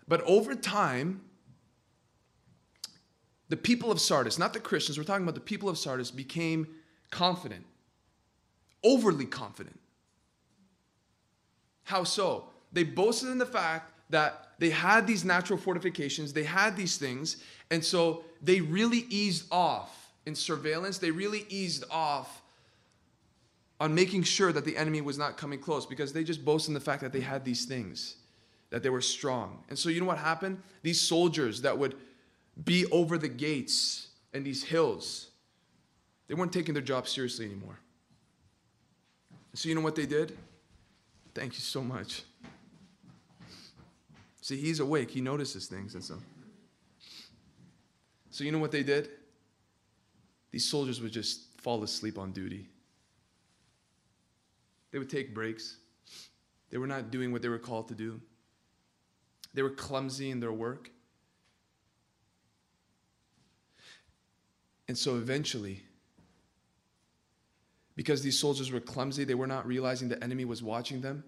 [0.07, 1.21] But over time,
[3.49, 6.67] the people of Sardis, not the Christians, we're talking about the people of Sardis, became
[7.11, 7.65] confident,
[8.83, 9.79] overly confident.
[11.83, 12.45] How so?
[12.73, 17.37] They boasted in the fact that they had these natural fortifications, they had these things,
[17.71, 22.41] and so they really eased off in surveillance, they really eased off
[23.79, 26.73] on making sure that the enemy was not coming close because they just boasted in
[26.73, 28.15] the fact that they had these things,
[28.69, 29.63] that they were strong.
[29.69, 30.61] And so, you know what happened?
[30.81, 31.95] These soldiers that would
[32.63, 35.29] be over the gates and these hills.
[36.27, 37.79] They weren't taking their job seriously anymore.
[39.53, 40.37] So, you know what they did?
[41.33, 42.23] Thank you so much.
[44.41, 45.09] See, he's awake.
[45.09, 46.17] He notices things and so.
[48.31, 49.09] So, you know what they did?
[50.51, 52.67] These soldiers would just fall asleep on duty.
[54.91, 55.77] They would take breaks.
[56.69, 58.19] They were not doing what they were called to do.
[59.53, 60.89] They were clumsy in their work.
[64.87, 65.83] And so eventually,
[67.95, 71.23] because these soldiers were clumsy, they were not realizing the enemy was watching them.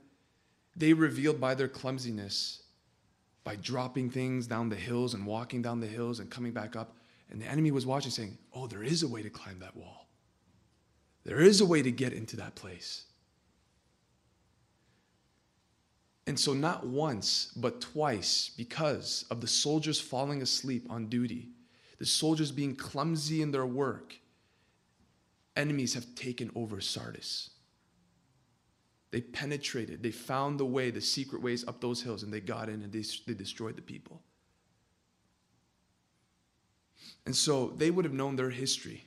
[0.75, 2.61] They revealed by their clumsiness,
[3.43, 6.95] by dropping things down the hills and walking down the hills and coming back up,
[7.29, 10.07] And the enemy was watching, saying, Oh, there is a way to climb that wall.
[11.23, 13.03] There is a way to get into that place.
[16.25, 21.49] And so, not once, but twice, because of the soldiers falling asleep on duty,
[21.97, 24.15] the soldiers being clumsy in their work,
[25.55, 27.49] enemies have taken over Sardis.
[29.11, 32.69] They penetrated, they found the way, the secret ways up those hills, and they got
[32.69, 34.21] in and they, they destroyed the people.
[37.25, 39.05] And so they would have known their history.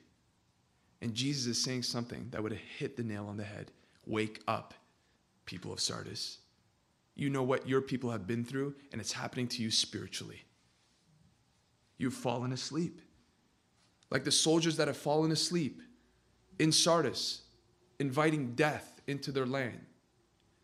[1.00, 3.70] And Jesus is saying something that would have hit the nail on the head.
[4.07, 4.74] Wake up,
[5.46, 6.38] people of Sardis.
[7.14, 10.42] You know what your people have been through, and it's happening to you spiritually.
[12.01, 13.03] You've fallen asleep.
[14.11, 15.83] Like the soldiers that have fallen asleep
[16.59, 17.43] in Sardis,
[17.99, 19.85] inviting death into their land.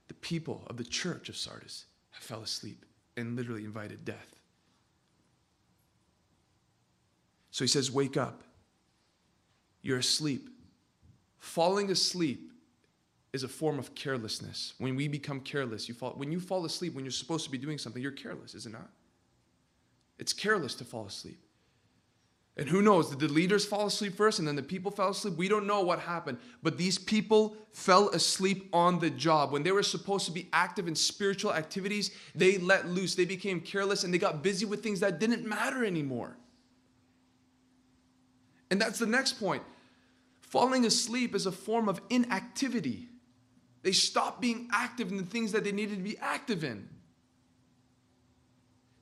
[0.08, 2.86] The people of the church of Sardis have fell asleep
[3.18, 4.40] and literally invited death.
[7.50, 8.42] So he says, Wake up.
[9.82, 10.48] You're asleep.
[11.38, 12.50] Falling asleep
[13.34, 14.72] is a form of carelessness.
[14.78, 17.58] When we become careless, you fall, when you fall asleep, when you're supposed to be
[17.58, 18.88] doing something, you're careless, is it not?
[20.18, 21.38] It's careless to fall asleep.
[22.58, 23.10] And who knows?
[23.10, 25.34] Did the leaders fall asleep first and then the people fell asleep?
[25.36, 26.38] We don't know what happened.
[26.62, 29.52] But these people fell asleep on the job.
[29.52, 33.14] When they were supposed to be active in spiritual activities, they let loose.
[33.14, 36.34] They became careless and they got busy with things that didn't matter anymore.
[38.70, 39.62] And that's the next point.
[40.40, 43.08] Falling asleep is a form of inactivity.
[43.82, 46.88] They stopped being active in the things that they needed to be active in.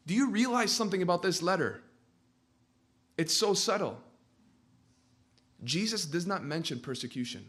[0.06, 1.82] Do you realize something about this letter?
[3.16, 3.98] It's so subtle.
[5.62, 7.44] Jesus does not mention persecution.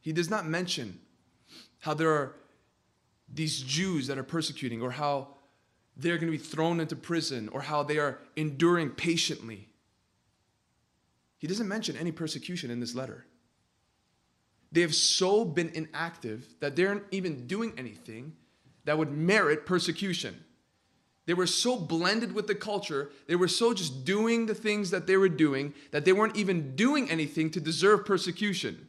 [0.00, 0.98] He does not mention
[1.78, 2.34] how there are
[3.32, 5.28] these Jews that are persecuting or how
[5.96, 9.68] they're going to be thrown into prison or how they are enduring patiently.
[11.38, 13.26] He doesn't mention any persecution in this letter.
[14.72, 18.34] They have so been inactive that they aren't even doing anything
[18.84, 20.44] that would merit persecution.
[21.26, 25.06] They were so blended with the culture, they were so just doing the things that
[25.06, 28.88] they were doing that they weren't even doing anything to deserve persecution.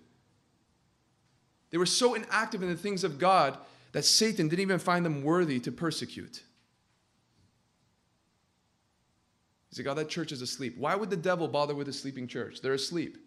[1.69, 3.57] They were so inactive in the things of God
[3.91, 6.43] that Satan didn't even find them worthy to persecute.
[9.69, 10.77] He said, God, that church is asleep.
[10.77, 12.61] Why would the devil bother with a sleeping church?
[12.61, 13.17] They're asleep.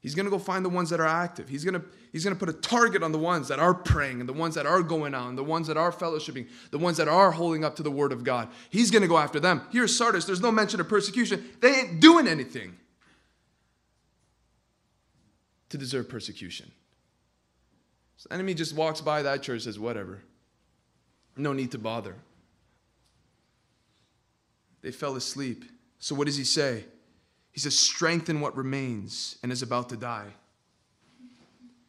[0.00, 1.48] He's going to go find the ones that are active.
[1.48, 4.20] He's going to he's going to put a target on the ones that are praying
[4.20, 6.96] and the ones that are going out and the ones that are fellowshipping, the ones
[6.96, 8.48] that are holding up to the word of God.
[8.70, 9.62] He's going to go after them.
[9.70, 10.24] Here's Sardis.
[10.24, 11.44] There's no mention of persecution.
[11.60, 12.76] They ain't doing anything
[15.68, 16.70] to deserve persecution.
[18.16, 20.22] So the enemy just walks by that church says, whatever.
[21.36, 22.16] No need to bother.
[24.82, 25.64] They fell asleep.
[25.98, 26.84] So what does he say?
[27.60, 30.28] He says, strengthen what remains and is about to die.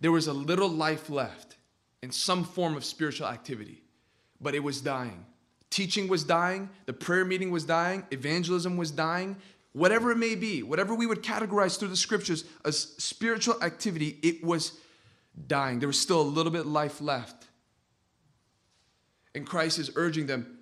[0.01, 1.55] There was a little life left
[2.03, 3.81] in some form of spiritual activity,
[4.41, 5.25] but it was dying.
[5.69, 9.37] Teaching was dying, the prayer meeting was dying, evangelism was dying,
[9.71, 14.43] whatever it may be, whatever we would categorize through the scriptures as spiritual activity, it
[14.43, 14.73] was
[15.47, 15.79] dying.
[15.79, 17.47] There was still a little bit life left.
[19.33, 20.57] And Christ is urging them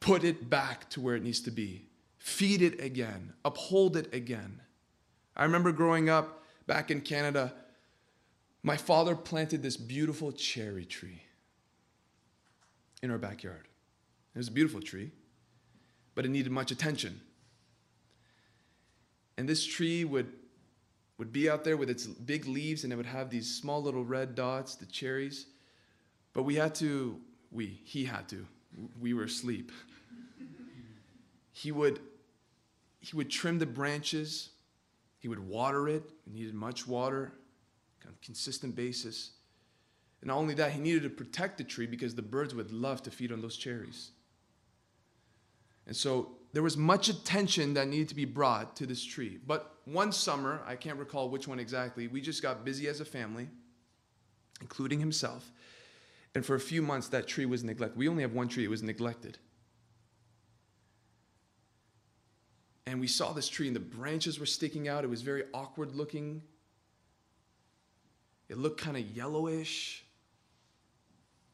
[0.00, 1.89] put it back to where it needs to be
[2.20, 4.60] feed it again, uphold it again.
[5.34, 7.52] I remember growing up back in Canada,
[8.62, 11.22] my father planted this beautiful cherry tree
[13.02, 13.66] in our backyard.
[14.34, 15.10] It was a beautiful tree,
[16.14, 17.20] but it needed much attention.
[19.38, 20.30] And this tree would,
[21.16, 24.04] would be out there with its big leaves and it would have these small little
[24.04, 25.46] red dots, the cherries.
[26.34, 27.18] But we had to,
[27.50, 28.46] we, he had to,
[29.00, 29.72] we were asleep.
[31.52, 32.00] He would
[33.00, 34.50] he would trim the branches,
[35.18, 37.32] he would water it, it needed much water,
[38.06, 39.32] on a consistent basis.
[40.20, 43.02] And not only that, he needed to protect the tree because the birds would love
[43.04, 44.10] to feed on those cherries.
[45.86, 49.38] And so there was much attention that needed to be brought to this tree.
[49.46, 53.04] But one summer, I can't recall which one exactly, we just got busy as a
[53.04, 53.48] family,
[54.60, 55.50] including himself.
[56.34, 57.98] And for a few months, that tree was neglected.
[57.98, 59.38] We only have one tree, it was neglected.
[62.86, 65.04] And we saw this tree and the branches were sticking out.
[65.04, 66.42] It was very awkward looking.
[68.48, 70.04] It looked kind of yellowish.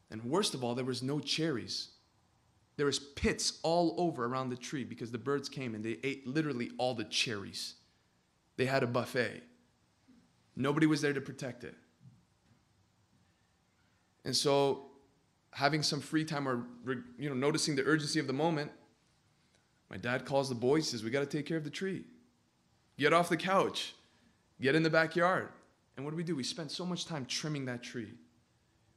[0.09, 1.89] And worst of all, there was no cherries.
[2.77, 6.27] There was pits all over around the tree because the birds came and they ate
[6.27, 7.75] literally all the cherries.
[8.55, 9.43] They had a buffet.
[10.55, 11.75] Nobody was there to protect it.
[14.25, 14.87] And so,
[15.51, 16.65] having some free time or
[17.17, 18.71] you know, noticing the urgency of the moment,
[19.89, 22.03] My dad calls the boys, says, We got to take care of the tree.
[22.97, 23.93] Get off the couch,
[24.59, 25.49] get in the backyard.
[25.95, 26.35] And what do we do?
[26.35, 28.13] We spend so much time trimming that tree,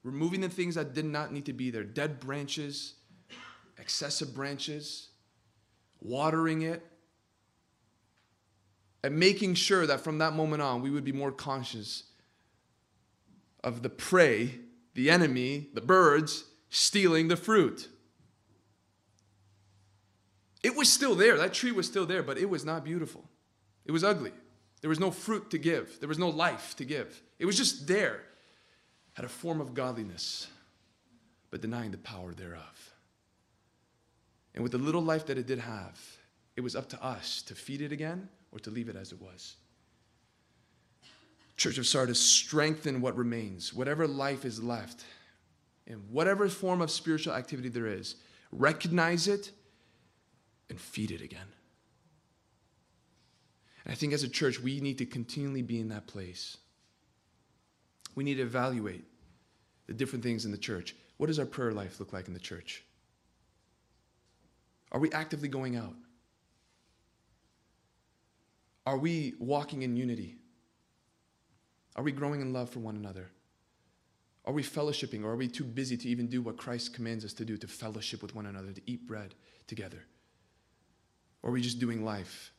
[0.02, 2.94] removing the things that did not need to be there dead branches,
[3.78, 5.08] excessive branches,
[6.00, 6.84] watering it,
[9.02, 12.04] and making sure that from that moment on we would be more conscious
[13.64, 14.60] of the prey,
[14.94, 17.88] the enemy, the birds stealing the fruit.
[20.62, 21.38] It was still there.
[21.38, 23.24] That tree was still there, but it was not beautiful.
[23.84, 24.32] It was ugly.
[24.80, 27.22] There was no fruit to give, there was no life to give.
[27.38, 28.22] It was just there,
[29.14, 30.48] had a form of godliness,
[31.50, 32.94] but denying the power thereof.
[34.54, 36.00] And with the little life that it did have,
[36.56, 39.20] it was up to us to feed it again or to leave it as it
[39.20, 39.56] was.
[41.56, 45.04] Church of Sardis, strengthen what remains, whatever life is left,
[45.86, 48.16] in whatever form of spiritual activity there is,
[48.50, 49.50] recognize it
[50.70, 51.48] and feed it again.
[53.84, 56.56] And I think as a church, we need to continually be in that place.
[58.14, 59.04] We need to evaluate
[59.86, 60.94] the different things in the church.
[61.16, 62.84] What does our prayer life look like in the church?
[64.92, 65.94] Are we actively going out?
[68.86, 70.36] Are we walking in unity?
[71.96, 73.30] Are we growing in love for one another?
[74.44, 77.32] Are we fellowshipping or are we too busy to even do what Christ commands us
[77.34, 79.34] to do to fellowship with one another, to eat bread
[79.66, 80.04] together?
[81.42, 82.52] Or are we just doing life?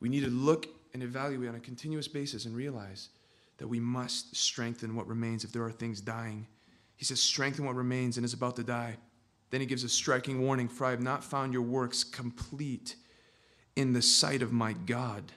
[0.00, 3.10] We need to look and evaluate on a continuous basis and realize
[3.58, 6.46] that we must strengthen what remains if there are things dying.
[6.96, 8.96] He says, Strengthen what remains and is about to die.
[9.50, 12.96] Then he gives a striking warning For I have not found your works complete
[13.76, 15.32] in the sight of my God.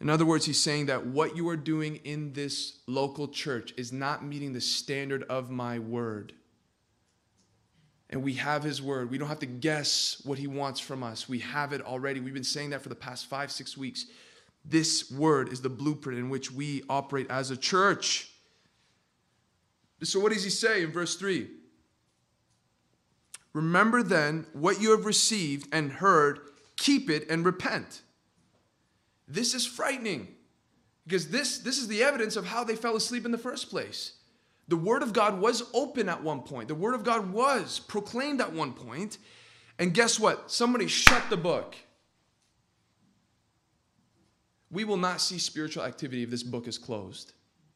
[0.00, 3.92] In other words, he's saying that what you are doing in this local church is
[3.92, 6.32] not meeting the standard of my word
[8.10, 9.10] and we have his word.
[9.10, 11.28] We don't have to guess what he wants from us.
[11.28, 12.20] We have it already.
[12.20, 14.06] We've been saying that for the past five, six weeks.
[14.64, 18.30] This word is the blueprint in which we operate as a church.
[20.02, 21.48] So, what does he say in verse 3?
[23.52, 26.40] Remember then what you have received and heard,
[26.76, 28.02] keep it and repent.
[29.28, 30.28] This is frightening
[31.06, 34.12] because this, this is the evidence of how they fell asleep in the first place.
[34.70, 38.40] The Word of God was open at one point, the Word of God was proclaimed
[38.40, 39.18] at one point,
[39.80, 40.48] and guess what?
[40.48, 41.74] Somebody shut the book.
[44.70, 47.32] We will not see spiritual activity if this book is closed.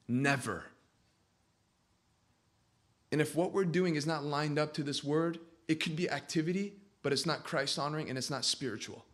[0.07, 0.63] Never.
[3.11, 6.09] And if what we're doing is not lined up to this word, it could be
[6.09, 9.05] activity, but it's not Christ honoring and it's not spiritual.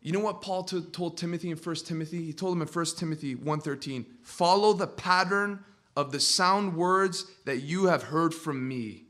[0.00, 2.24] You know what Paul t- told Timothy in 1 Timothy?
[2.24, 5.64] He told him in 1 Timothy 1:13, "Follow the pattern
[5.98, 9.02] of the sound words that you have heard from me.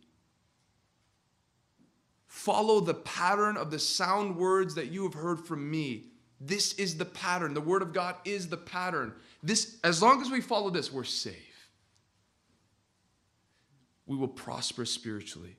[2.26, 6.06] Follow the pattern of the sound words that you have heard from me.
[6.40, 7.52] This is the pattern.
[7.52, 9.12] The word of God is the pattern.
[9.42, 11.68] This as long as we follow this, we're safe.
[14.06, 15.58] We will prosper spiritually.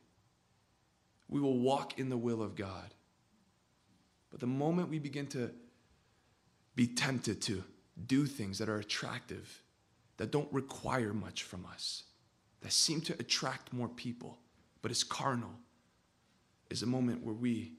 [1.28, 2.92] We will walk in the will of God.
[4.32, 5.52] But the moment we begin to
[6.76, 7.64] be tempted to
[8.08, 9.62] do things that are attractive,
[10.20, 12.04] that don't require much from us,
[12.60, 14.38] that seem to attract more people,
[14.82, 15.54] but is carnal,
[16.70, 17.72] is a moment where we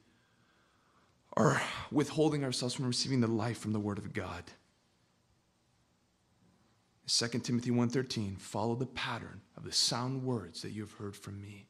[1.35, 1.61] are
[1.93, 4.45] withholding ourselves from receiving the life from the word of God.
[7.07, 11.43] 2 Timothy 1:13 follow the pattern of the sound words that you have heard from
[11.43, 11.69] me.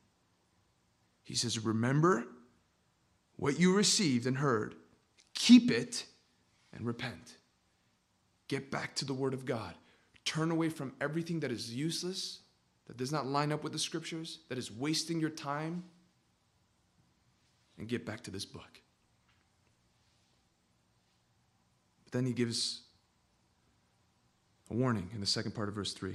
[1.24, 2.26] He says remember
[3.34, 4.76] what you received and heard
[5.34, 6.06] keep it
[6.72, 7.38] and repent.
[8.46, 9.74] Get back to the word of God.
[10.30, 12.38] Turn away from everything that is useless,
[12.86, 15.82] that does not line up with the scriptures, that is wasting your time,
[17.76, 18.80] and get back to this book.
[22.04, 22.82] But then he gives
[24.70, 26.12] a warning in the second part of verse 3.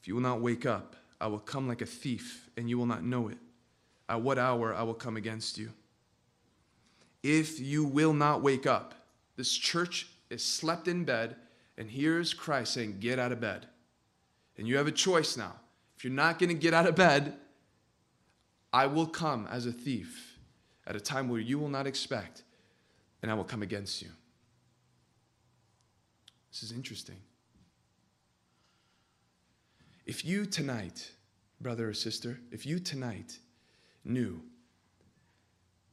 [0.00, 2.86] If you will not wake up, I will come like a thief, and you will
[2.86, 3.38] not know it.
[4.08, 5.70] At what hour I will come against you.
[7.22, 8.94] If you will not wake up,
[9.36, 11.36] this church is slept in bed,
[11.76, 13.66] and here's Christ saying, Get out of bed.
[14.58, 15.54] And you have a choice now.
[15.96, 17.34] If you're not going to get out of bed,
[18.72, 20.38] I will come as a thief
[20.86, 22.42] at a time where you will not expect,
[23.22, 24.08] and I will come against you.
[26.50, 27.16] This is interesting.
[30.06, 31.12] If you tonight,
[31.60, 33.38] brother or sister, if you tonight
[34.04, 34.42] knew,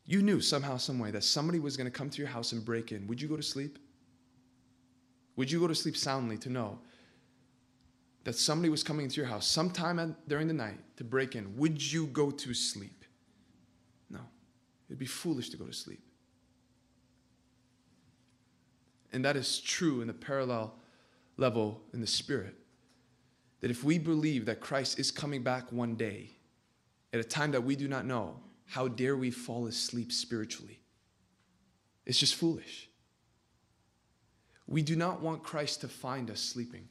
[0.05, 2.65] you knew somehow, some way that somebody was going to come to your house and
[2.65, 3.77] break in, would you go to sleep?
[5.39, 6.79] Would you go to sleep soundly to know
[8.25, 11.81] that somebody was coming into your house sometime during the night to break in, would
[11.81, 13.05] you go to sleep?
[14.09, 14.19] No.
[14.89, 16.01] It'd be foolish to go to sleep.
[19.13, 20.75] And that is true in the parallel
[21.37, 22.55] level in the spirit.
[23.61, 26.31] That if we believe that Christ is coming back one day
[27.13, 30.81] at a time that we do not know, how dare we fall asleep spiritually?
[32.05, 32.88] It's just foolish.
[34.69, 36.87] We do not want Christ to find us sleeping.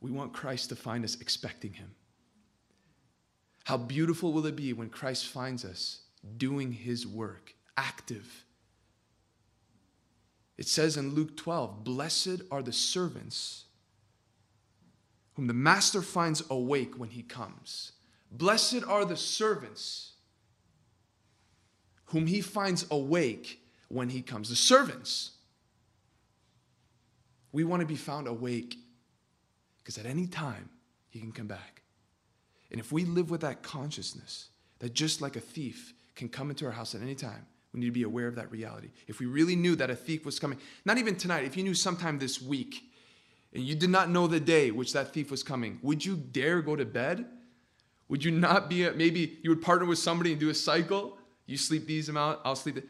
[0.00, 1.94] We want Christ to find us expecting Him.
[3.64, 6.00] How beautiful will it be when Christ finds us
[6.36, 8.44] doing His work, active?
[10.58, 13.66] It says in Luke 12, Blessed are the servants
[15.34, 17.92] whom the master finds awake when he comes.
[18.32, 20.14] Blessed are the servants
[22.06, 24.48] whom he finds awake when he comes.
[24.48, 25.30] The servants.
[27.52, 28.76] We want to be found awake
[29.78, 30.68] because at any time
[31.08, 31.82] he can come back.
[32.70, 34.48] And if we live with that consciousness,
[34.78, 37.86] that just like a thief can come into our house at any time, we need
[37.86, 38.90] to be aware of that reality.
[39.06, 41.74] If we really knew that a thief was coming, not even tonight, if you knew
[41.74, 42.82] sometime this week
[43.52, 46.62] and you did not know the day which that thief was coming, would you dare
[46.62, 47.26] go to bed?
[48.08, 51.16] Would you not be, a, maybe you would partner with somebody and do a cycle?
[51.46, 52.76] You sleep these amount, I'll sleep.
[52.76, 52.84] The,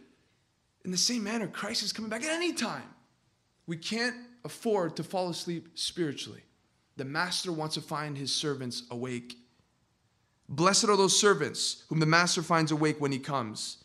[0.85, 2.83] in the same manner, Christ is coming back at any time.
[3.67, 6.43] We can't afford to fall asleep spiritually.
[6.97, 9.37] The master wants to find his servants awake.
[10.49, 13.79] Blessed are those servants whom the master finds awake when he comes.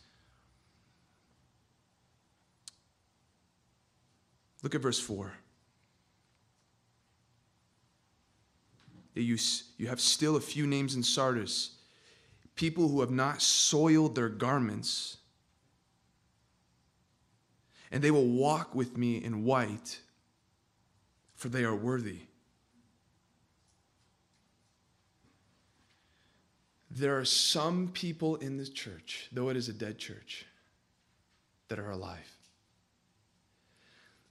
[4.62, 5.32] Look at verse 4.
[9.14, 9.38] You,
[9.78, 11.76] you have still a few names in Sardis,
[12.54, 15.18] people who have not soiled their garments,
[17.90, 20.00] and they will walk with me in white,
[21.36, 22.20] for they are worthy.
[26.90, 30.46] There are some people in the church, though it is a dead church,
[31.68, 32.36] that are alive.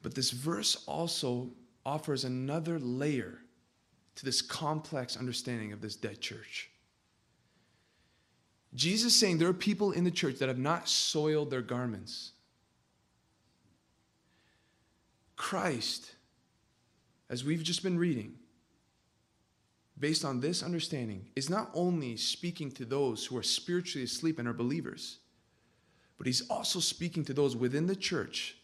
[0.01, 1.51] But this verse also
[1.85, 3.37] offers another layer
[4.15, 6.71] to this complex understanding of this dead church.
[8.73, 12.31] Jesus is saying there are people in the church that have not soiled their garments.
[15.35, 16.14] Christ,
[17.35, 18.33] as we've just been reading,
[19.99, 24.47] based on this understanding, is not only speaking to those who are spiritually asleep and
[24.47, 25.17] are believers,
[26.17, 28.55] but he's also speaking to those within the church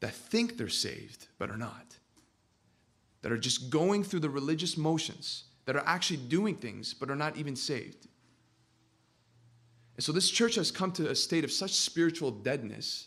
[0.00, 1.96] that think they're saved but are not,
[3.22, 7.16] that are just going through the religious motions, that are actually doing things but are
[7.16, 8.08] not even saved.
[9.96, 13.06] And so this church has come to a state of such spiritual deadness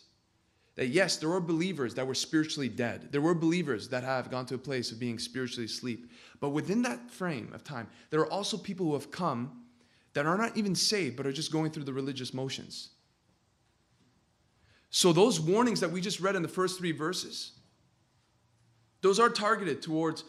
[0.78, 3.08] that yes, there were believers that were spiritually dead.
[3.10, 6.08] There were believers that have gone to a place of being spiritually asleep.
[6.38, 9.64] But within that frame of time, there are also people who have come
[10.14, 12.90] that are not even saved, but are just going through the religious motions.
[14.90, 17.58] So, those warnings that we just read in the first three verses,
[19.00, 20.22] those are targeted towards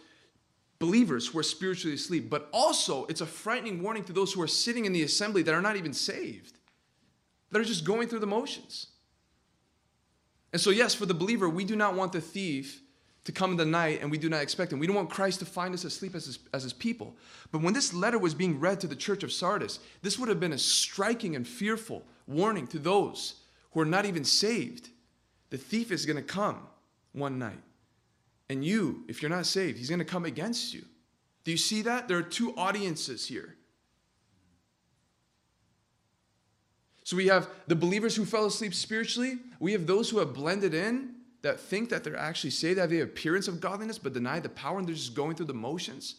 [0.79, 4.47] believers who are spiritually asleep, but also it's a frightening warning to those who are
[4.47, 6.57] sitting in the assembly that are not even saved,
[7.51, 8.87] that are just going through the motions.
[10.51, 12.81] And so, yes, for the believer, we do not want the thief
[13.25, 14.79] to come in the night and we do not expect him.
[14.79, 17.15] We don't want Christ to find us asleep as his, as his people.
[17.51, 20.39] But when this letter was being read to the church of Sardis, this would have
[20.39, 23.35] been a striking and fearful warning to those
[23.71, 24.89] who are not even saved.
[25.49, 26.67] The thief is going to come
[27.11, 27.61] one night.
[28.49, 30.83] And you, if you're not saved, he's going to come against you.
[31.43, 32.07] Do you see that?
[32.07, 33.55] There are two audiences here.
[37.09, 40.75] So we have the believers who fell asleep spiritually, we have those who have blended
[40.75, 44.39] in that think that they're actually saved, that have the appearance of godliness but deny
[44.39, 46.17] the power and they're just going through the motions.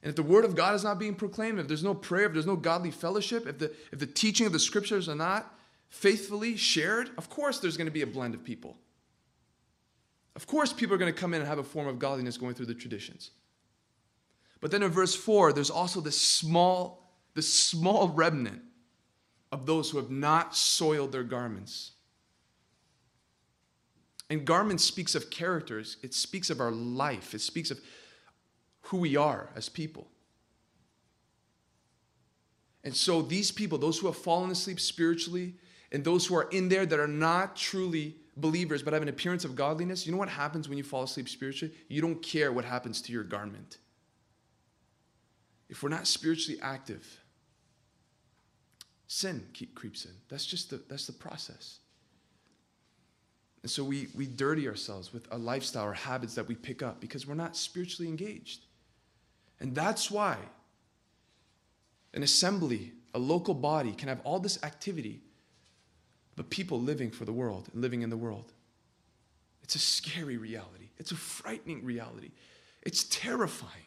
[0.00, 2.32] And if the word of God is not being proclaimed, if there's no prayer, if
[2.32, 5.52] there's no godly fellowship, if the, if the teaching of the scriptures are not
[5.88, 8.76] faithfully shared, of course there's going to be a blend of people.
[10.36, 12.54] Of course, people are going to come in and have a form of godliness going
[12.54, 13.32] through the traditions.
[14.60, 18.62] But then in verse 4, there's also this small, this small remnant
[19.52, 21.92] of those who have not soiled their garments.
[24.30, 27.78] And garments speaks of characters, it speaks of our life, it speaks of
[28.86, 30.08] who we are as people.
[32.82, 35.54] And so these people, those who have fallen asleep spiritually,
[35.92, 39.44] and those who are in there that are not truly believers but have an appearance
[39.44, 41.74] of godliness, you know what happens when you fall asleep spiritually?
[41.88, 43.76] You don't care what happens to your garment.
[45.68, 47.21] If we're not spiritually active,
[49.12, 49.44] sin
[49.74, 50.12] creeps in.
[50.30, 51.80] That's just the, that's the process.
[53.60, 56.98] And so we, we dirty ourselves with a lifestyle or habits that we pick up
[56.98, 58.64] because we're not spiritually engaged.
[59.60, 60.38] And that's why
[62.14, 65.20] an assembly, a local body, can have all this activity,
[66.34, 68.50] but people living for the world and living in the world.
[69.62, 70.88] It's a scary reality.
[70.98, 72.30] It's a frightening reality.
[72.82, 73.86] It's terrifying.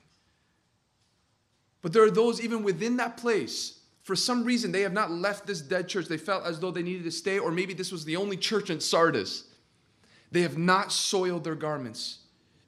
[1.81, 5.47] But there are those even within that place, for some reason, they have not left
[5.47, 6.05] this dead church.
[6.05, 8.69] They felt as though they needed to stay, or maybe this was the only church
[8.69, 9.45] in Sardis.
[10.31, 12.19] They have not soiled their garments,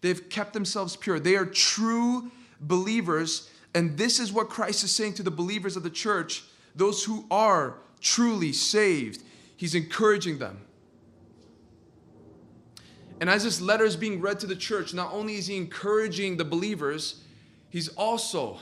[0.02, 1.20] they've kept themselves pure.
[1.20, 3.52] They are true believers.
[3.76, 6.44] And this is what Christ is saying to the believers of the church,
[6.76, 9.22] those who are truly saved.
[9.56, 10.62] He's encouraging them.
[13.22, 16.38] And as this letter is being read to the church, not only is he encouraging
[16.38, 17.22] the believers,
[17.70, 18.58] he's also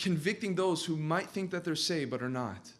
[0.00, 2.72] convicting those who might think that they're saved but are not.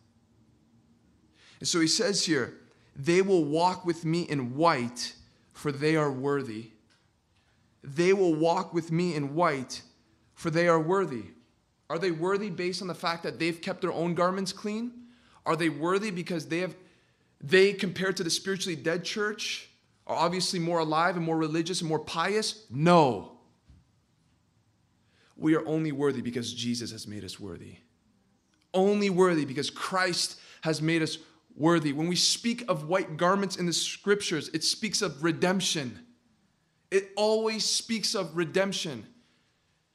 [1.58, 2.54] And so he says here,
[2.96, 5.14] they will walk with me in white,
[5.52, 6.70] for they are worthy.
[7.84, 9.82] They will walk with me in white,
[10.34, 11.24] for they are worthy.
[11.90, 14.92] Are they worthy based on the fact that they've kept their own garments clean?
[15.44, 16.74] Are they worthy because they have
[17.42, 19.70] they compared to the spiritually dead church
[20.06, 22.66] are obviously more alive and more religious and more pious?
[22.70, 23.39] No.
[25.40, 27.76] We are only worthy because Jesus has made us worthy.
[28.74, 31.18] Only worthy because Christ has made us
[31.56, 31.94] worthy.
[31.94, 35.98] When we speak of white garments in the scriptures, it speaks of redemption.
[36.90, 39.06] It always speaks of redemption.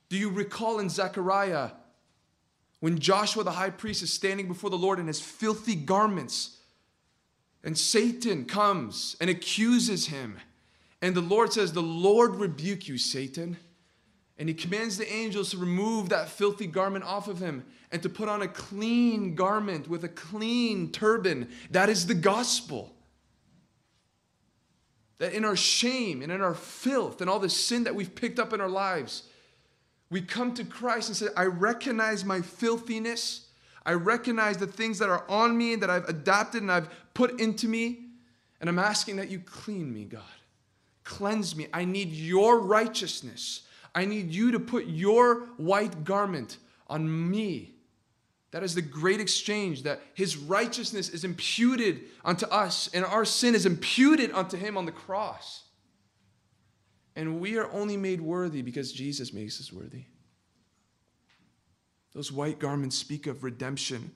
[0.09, 1.71] Do you recall in Zechariah
[2.79, 6.57] when Joshua the high priest is standing before the Lord in his filthy garments
[7.63, 10.39] and Satan comes and accuses him?
[11.03, 13.57] And the Lord says, The Lord rebuke you, Satan.
[14.37, 18.09] And he commands the angels to remove that filthy garment off of him and to
[18.09, 21.49] put on a clean garment with a clean turban.
[21.71, 22.93] That is the gospel.
[25.19, 28.37] That in our shame and in our filth and all the sin that we've picked
[28.37, 29.23] up in our lives,
[30.09, 33.47] we come to Christ and say, I recognize my filthiness.
[33.85, 37.39] I recognize the things that are on me and that I've adapted and I've put
[37.39, 38.01] into me.
[38.59, 40.21] And I'm asking that you clean me, God.
[41.05, 41.67] Cleanse me.
[41.73, 43.61] I need your righteousness.
[43.95, 47.71] I need you to put your white garment on me.
[48.51, 53.55] That is the great exchange that his righteousness is imputed unto us and our sin
[53.55, 55.63] is imputed unto him on the cross.
[57.15, 60.03] And we are only made worthy because Jesus makes us worthy.
[62.13, 64.11] Those white garments speak of redemption.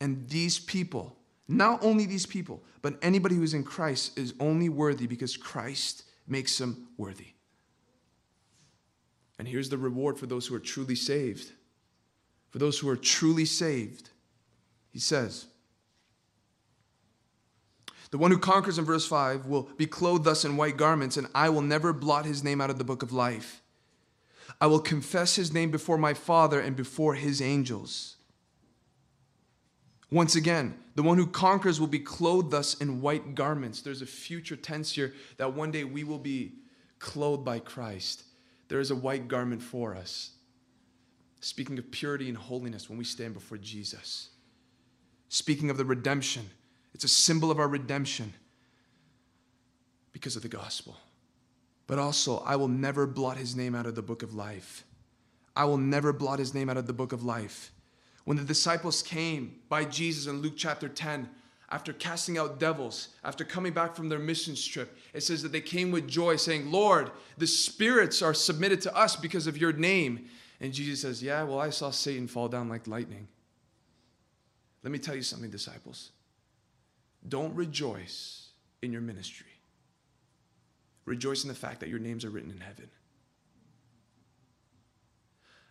[0.00, 1.16] And these people,
[1.48, 6.56] not only these people, but anybody who's in Christ is only worthy because Christ makes
[6.58, 7.28] them worthy.
[9.38, 11.50] And here's the reward for those who are truly saved.
[12.50, 14.10] For those who are truly saved,
[14.90, 15.46] he says,
[18.14, 21.26] the one who conquers in verse 5 will be clothed thus in white garments, and
[21.34, 23.60] I will never blot his name out of the book of life.
[24.60, 28.14] I will confess his name before my Father and before his angels.
[30.12, 33.82] Once again, the one who conquers will be clothed thus in white garments.
[33.82, 36.52] There's a future tense here that one day we will be
[37.00, 38.22] clothed by Christ.
[38.68, 40.30] There is a white garment for us.
[41.40, 44.30] Speaking of purity and holiness when we stand before Jesus.
[45.28, 46.48] Speaking of the redemption
[46.94, 48.32] it's a symbol of our redemption
[50.12, 50.96] because of the gospel.
[51.86, 54.84] But also, I will never blot his name out of the book of life.
[55.56, 57.72] I will never blot his name out of the book of life.
[58.24, 61.28] When the disciples came by Jesus in Luke chapter 10,
[61.70, 65.60] after casting out devils, after coming back from their missions trip, it says that they
[65.60, 70.26] came with joy, saying, Lord, the spirits are submitted to us because of your name.
[70.60, 73.28] And Jesus says, Yeah, well, I saw Satan fall down like lightning.
[74.82, 76.10] Let me tell you something, disciples.
[77.26, 78.48] Don't rejoice
[78.82, 79.46] in your ministry.
[81.06, 82.90] Rejoice in the fact that your names are written in heaven.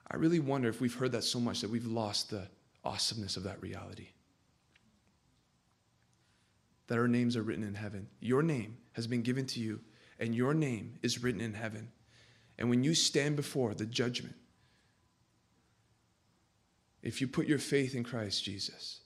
[0.09, 2.47] I really wonder if we've heard that so much that we've lost the
[2.83, 4.09] awesomeness of that reality.
[6.93, 8.05] That our names are written in heaven.
[8.19, 9.79] Your name has been given to you,
[10.19, 11.91] and your name is written in heaven.
[12.59, 14.35] And when you stand before the judgment,
[17.01, 18.99] if you put your faith in Christ Jesus,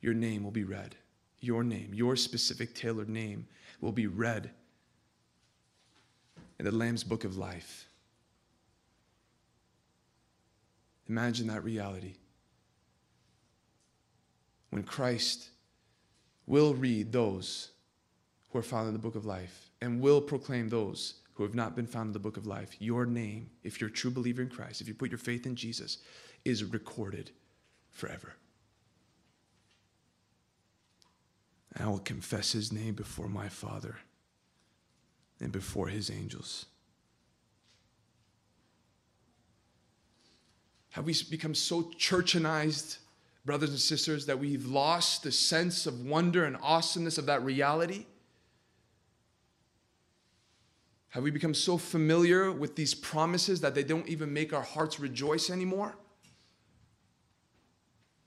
[0.00, 0.96] your name will be read
[1.38, 3.46] your name, your specific tailored name,
[3.82, 4.50] will be read
[6.58, 7.90] in the Lamb's book of life.
[11.10, 12.14] Imagine that reality.
[14.70, 15.50] When Christ
[16.48, 17.70] will read those
[18.48, 21.76] who are found in the book of life and will proclaim those who have not
[21.76, 24.48] been found in the book of life, your name, if you're a true believer in
[24.48, 25.98] Christ, if you put your faith in Jesus,
[26.44, 27.30] is recorded
[27.90, 28.34] forever.
[31.74, 33.96] And I will confess his name before my Father
[35.40, 36.66] and before his angels.
[40.92, 42.98] Have we become so churchanized,
[43.48, 48.04] brothers and sisters, that we've lost the sense of wonder and awesomeness of that reality?
[51.08, 55.00] Have we become so familiar with these promises that they don't even make our hearts
[55.00, 55.96] rejoice anymore?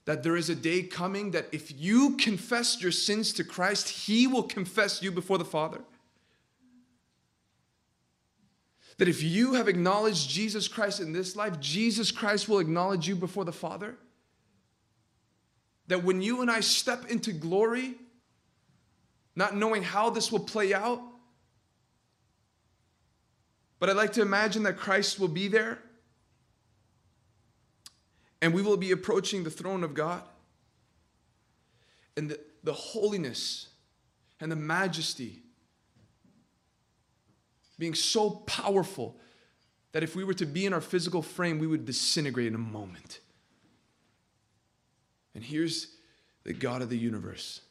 [0.06, 4.26] That there is a day coming that if you confess your sins to Christ, He
[4.26, 5.82] will confess you before the Father.
[8.98, 13.16] That if you have acknowledged Jesus Christ in this life, Jesus Christ will acknowledge you
[13.16, 13.98] before the Father.
[15.92, 17.96] That when you and I step into glory,
[19.36, 21.02] not knowing how this will play out,
[23.78, 25.80] but I'd like to imagine that Christ will be there
[28.42, 30.24] and we will be approaching the throne of God.
[32.16, 33.68] And the, the holiness
[34.40, 35.44] and the majesty
[37.78, 39.20] being so powerful
[39.92, 42.58] that if we were to be in our physical frame, we would disintegrate in a
[42.58, 43.20] moment.
[45.34, 45.88] And here's
[46.44, 47.62] the God of the universe.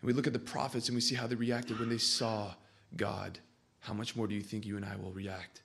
[0.00, 2.54] And we look at the prophets and we see how they reacted when they saw
[2.96, 3.38] God.
[3.80, 5.62] How much more do you think you and I will react?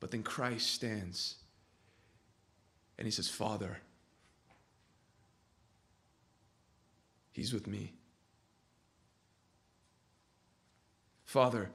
[0.00, 1.36] But then Christ stands
[2.98, 3.78] and he says, Father,
[7.32, 7.92] he's with me.
[11.24, 11.70] Father,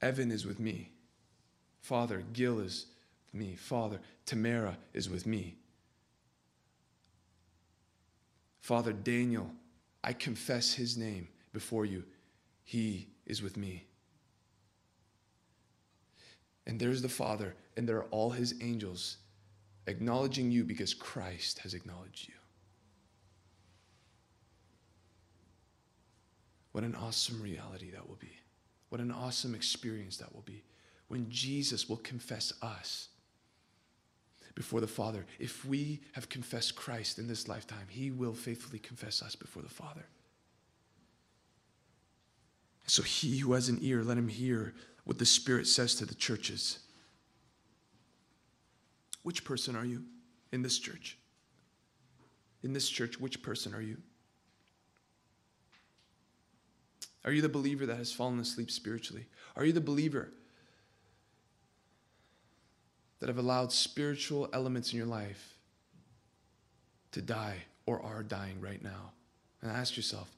[0.00, 0.91] Evan is with me.
[1.82, 2.86] Father, Gil is
[3.26, 3.56] with me.
[3.56, 5.56] Father, Tamara is with me.
[8.60, 9.50] Father, Daniel,
[10.04, 12.04] I confess his name before you.
[12.62, 13.84] He is with me.
[16.68, 19.16] And there's the Father, and there are all his angels
[19.88, 22.34] acknowledging you because Christ has acknowledged you.
[26.70, 28.38] What an awesome reality that will be.
[28.90, 30.62] What an awesome experience that will be
[31.12, 33.08] when Jesus will confess us
[34.54, 35.26] before the Father.
[35.38, 39.68] If we have confessed Christ in this lifetime, He will faithfully confess us before the
[39.68, 40.06] Father.
[42.86, 44.72] So, he who has an ear, let him hear
[45.04, 46.78] what the Spirit says to the churches.
[49.22, 50.04] Which person are you
[50.50, 51.18] in this church?
[52.62, 53.98] In this church, which person are you?
[57.22, 59.26] Are you the believer that has fallen asleep spiritually?
[59.56, 60.32] Are you the believer
[63.22, 65.54] that have allowed spiritual elements in your life
[67.12, 67.54] to die
[67.86, 69.12] or are dying right now?
[69.62, 70.28] And ask yourself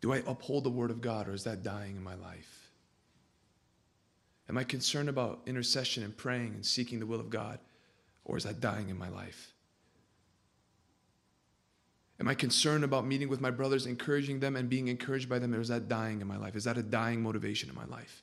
[0.00, 2.70] Do I uphold the Word of God or is that dying in my life?
[4.48, 7.58] Am I concerned about intercession and praying and seeking the will of God
[8.24, 9.52] or is that dying in my life?
[12.18, 15.54] Am I concerned about meeting with my brothers, encouraging them, and being encouraged by them?
[15.54, 16.56] Or is that dying in my life?
[16.56, 18.22] Is that a dying motivation in my life?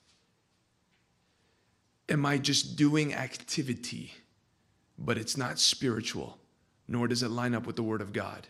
[2.12, 4.14] Am I just doing activity,
[5.00, 6.38] but it's not spiritual,
[6.88, 8.48] nor does it line up with the Word of God?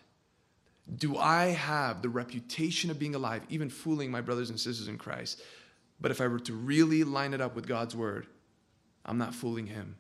[0.98, 4.98] Do I have the reputation of being alive, even fooling my brothers and sisters in
[4.98, 5.42] Christ?
[6.02, 8.26] But if I were to really line it up with God's Word,
[9.06, 9.96] I'm not fooling Him.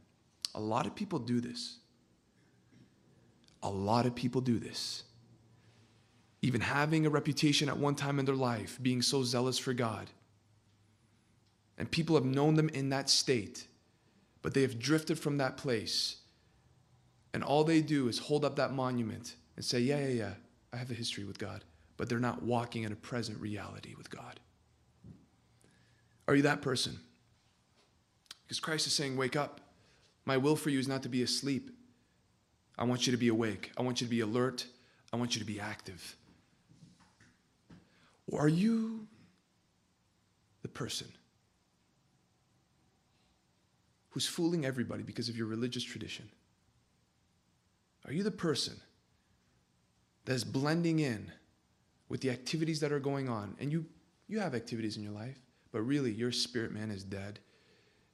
[0.56, 1.78] A lot of people do this.
[3.64, 5.04] A lot of people do this
[6.42, 10.10] even having a reputation at one time in their life, being so zealous for God.
[11.82, 13.66] And people have known them in that state,
[14.44, 16.18] but they have drifted from that place.
[17.34, 20.34] And all they do is hold up that monument and say, Yeah, yeah, yeah,
[20.72, 21.64] I have a history with God.
[21.98, 24.40] But they're not walking in a present reality with God.
[26.28, 27.00] Are you that person?
[28.44, 29.60] Because Christ is saying, Wake up.
[30.24, 31.72] My will for you is not to be asleep.
[32.78, 33.72] I want you to be awake.
[33.76, 34.68] I want you to be alert.
[35.12, 36.16] I want you to be active.
[38.28, 39.08] Or are you
[40.62, 41.08] the person
[44.12, 46.30] who's fooling everybody because of your religious tradition?
[48.06, 48.76] Are you the person
[50.26, 51.32] that is blending in
[52.10, 53.56] with the activities that are going on?
[53.60, 53.86] And you,
[54.28, 55.40] you have activities in your life,
[55.72, 57.40] but really your spirit man is dead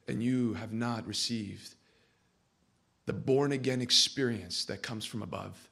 [0.07, 1.75] and you have not received
[3.05, 5.69] the born again experience that comes from above.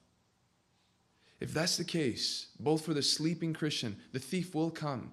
[1.39, 5.11] If that's the case, both for the sleeping Christian, the thief will come.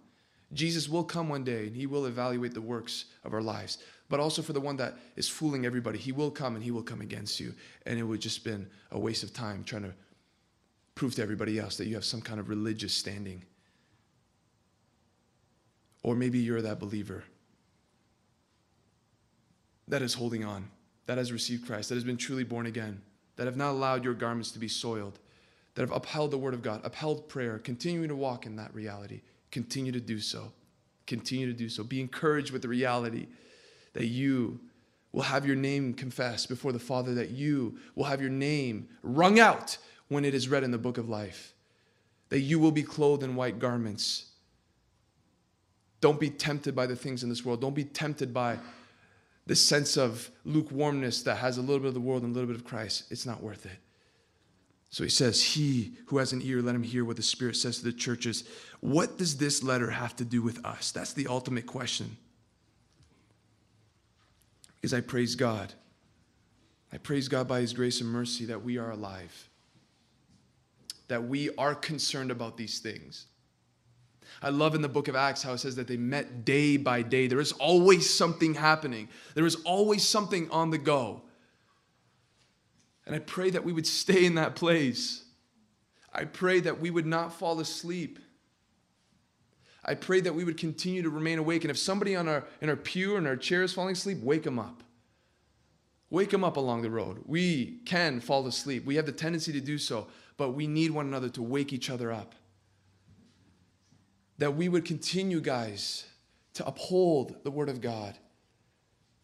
[0.52, 3.78] Jesus will come one day and he will evaluate the works of our lives.
[4.12, 6.82] But also for the one that is fooling everybody, he will come and he will
[6.82, 7.54] come against you.
[7.86, 9.94] And it would just been a waste of time trying to
[10.94, 13.42] prove to everybody else that you have some kind of religious standing.
[16.02, 17.24] Or maybe you're that believer
[19.88, 20.68] that is holding on
[21.06, 23.00] that has received Christ, that has been truly born again,
[23.36, 25.20] that have not allowed your garments to be soiled,
[25.74, 29.22] that have upheld the word of God, upheld prayer, continuing to walk in that reality,
[29.50, 30.52] continue to do so.
[31.06, 31.82] Continue to do so.
[31.82, 33.28] Be encouraged with the reality
[33.94, 34.60] that you
[35.12, 39.38] will have your name confessed before the Father, that you will have your name rung
[39.38, 39.76] out
[40.08, 41.54] when it is read in the book of life,
[42.30, 44.26] that you will be clothed in white garments.
[46.00, 47.60] Don't be tempted by the things in this world.
[47.60, 48.58] Don't be tempted by
[49.46, 52.52] the sense of lukewarmness that has a little bit of the world and a little
[52.52, 53.04] bit of Christ.
[53.10, 53.78] It's not worth it.
[54.90, 57.78] So he says, He who has an ear, let him hear what the Spirit says
[57.78, 58.44] to the churches.
[58.80, 60.92] What does this letter have to do with us?
[60.92, 62.18] That's the ultimate question.
[64.82, 65.72] Because I praise God.
[66.92, 69.48] I praise God by His grace and mercy that we are alive,
[71.06, 73.26] that we are concerned about these things.
[74.42, 77.02] I love in the book of Acts how it says that they met day by
[77.02, 77.28] day.
[77.28, 81.22] There is always something happening, there is always something on the go.
[83.06, 85.24] And I pray that we would stay in that place.
[86.12, 88.18] I pray that we would not fall asleep.
[89.84, 91.64] I pray that we would continue to remain awake.
[91.64, 94.18] And if somebody on our, in our pew or in our chair is falling asleep,
[94.22, 94.82] wake them up.
[96.08, 97.22] Wake them up along the road.
[97.26, 98.84] We can fall asleep.
[98.84, 100.06] We have the tendency to do so,
[100.36, 102.34] but we need one another to wake each other up.
[104.38, 106.04] That we would continue, guys,
[106.54, 108.18] to uphold the Word of God.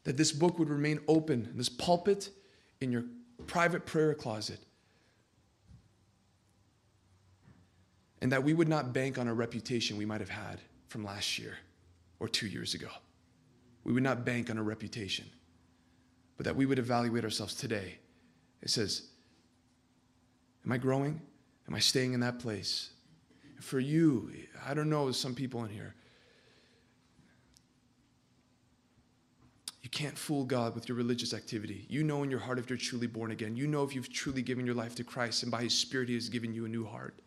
[0.05, 2.31] That this book would remain open, this pulpit
[2.81, 3.05] in your
[3.47, 4.59] private prayer closet.
[8.21, 11.39] And that we would not bank on a reputation we might have had from last
[11.39, 11.57] year
[12.19, 12.89] or two years ago.
[13.85, 15.27] We would not bank on a reputation,
[16.37, 17.99] but that we would evaluate ourselves today.
[18.63, 19.03] It says,
[20.65, 21.21] Am I growing?
[21.69, 22.91] Am I staying in that place?
[23.61, 24.31] For you,
[24.67, 25.95] I don't know, some people in here,
[29.89, 31.87] You can't fool God with your religious activity.
[31.89, 33.57] You know in your heart if you're truly born again.
[33.57, 36.15] You know if you've truly given your life to Christ, and by His Spirit, He
[36.15, 37.19] has given you a new heart.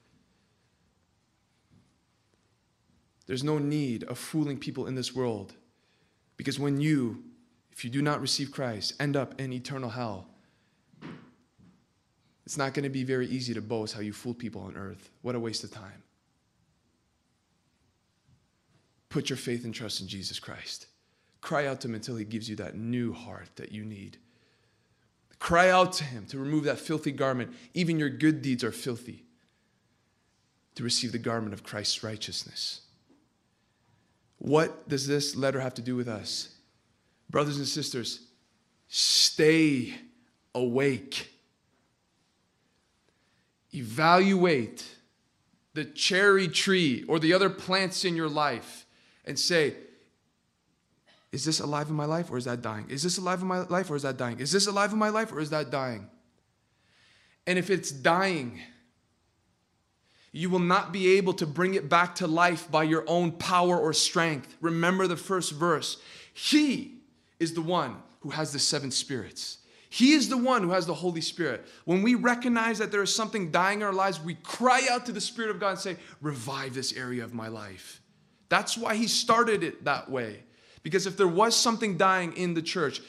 [3.32, 5.54] There's no need of fooling people in this world
[6.36, 7.24] because when you,
[7.72, 10.28] if you do not receive Christ, end up in eternal hell,
[12.46, 15.10] it's not going to be very easy to boast how you fooled people on earth.
[15.22, 16.04] What a waste of time.
[19.08, 20.88] Put your faith and trust in Jesus Christ.
[21.40, 24.18] Cry out to Him until He gives you that new heart that you need.
[25.40, 27.54] Cry out to Him to remove that filthy garment.
[27.74, 29.24] Even your good deeds are filthy.
[30.76, 32.82] To receive the garment of Christ's righteousness.
[34.42, 36.50] What does this letter have to do with us?
[37.30, 38.22] Brothers and sisters,
[38.88, 39.94] stay
[40.56, 41.32] awake.
[43.72, 44.84] Evaluate
[45.76, 48.88] the cherry tree or the other plants in your life
[49.26, 49.76] and say,
[51.32, 52.90] is this alive in my life or is that dying?
[52.90, 54.40] Is this alive in my life or is that dying?
[54.40, 56.10] Is this alive in my life or is that dying?
[57.46, 58.60] And if it's dying,
[60.32, 63.78] you will not be able to bring it back to life by your own power
[63.78, 64.56] or strength.
[64.62, 65.98] Remember the first verse.
[66.34, 67.00] He
[67.40, 69.58] is the one who has the seven spirits.
[69.90, 71.66] He is the one who has the Holy Spirit.
[71.84, 75.12] When we recognize that there is something dying in our lives, we cry out to
[75.12, 78.02] the Spirit of God and say, Revive this area of my life.
[78.48, 80.44] That's why He started it that way.
[80.82, 83.02] Because if there was something dying in the church,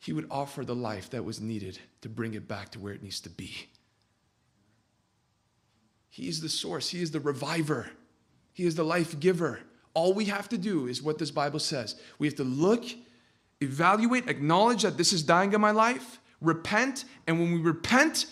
[0.00, 3.02] he would offer the life that was needed to bring it back to where it
[3.02, 3.68] needs to be.
[6.18, 7.90] He is the source, He is the reviver,
[8.52, 9.60] He is the life giver.
[9.94, 11.94] All we have to do is what this Bible says.
[12.18, 12.84] We have to look,
[13.60, 18.26] evaluate, acknowledge that this is dying in my life, repent, and when we repent,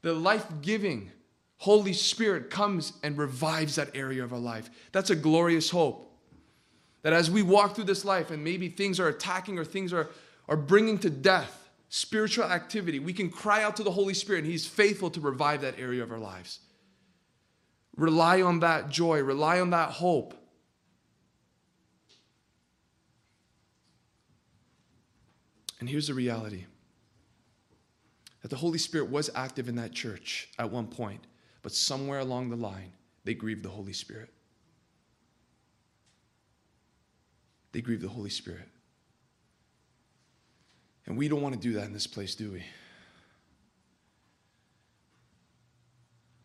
[0.00, 1.10] the life giving
[1.58, 4.70] Holy Spirit comes and revives that area of our life.
[4.92, 6.18] That's a glorious hope.
[7.02, 10.08] That as we walk through this life and maybe things are attacking or things are,
[10.48, 14.46] are bringing to death spiritual activity, we can cry out to the Holy Spirit and
[14.50, 16.60] He's faithful to revive that area of our lives.
[17.96, 20.34] Rely on that joy, rely on that hope.
[25.80, 26.64] And here's the reality
[28.42, 31.26] that the Holy Spirit was active in that church at one point,
[31.62, 32.92] but somewhere along the line,
[33.24, 34.30] they grieved the Holy Spirit.
[37.76, 38.66] they grieved the Holy Spirit.
[41.04, 42.64] And we don't want to do that in this place, do we?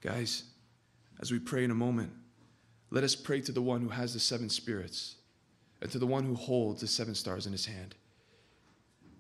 [0.01, 0.43] Guys,
[1.22, 2.11] as we pray in a moment,
[2.89, 5.15] let us pray to the one who has the seven spirits
[5.82, 7.95] and to the one who holds the seven stars in his hand.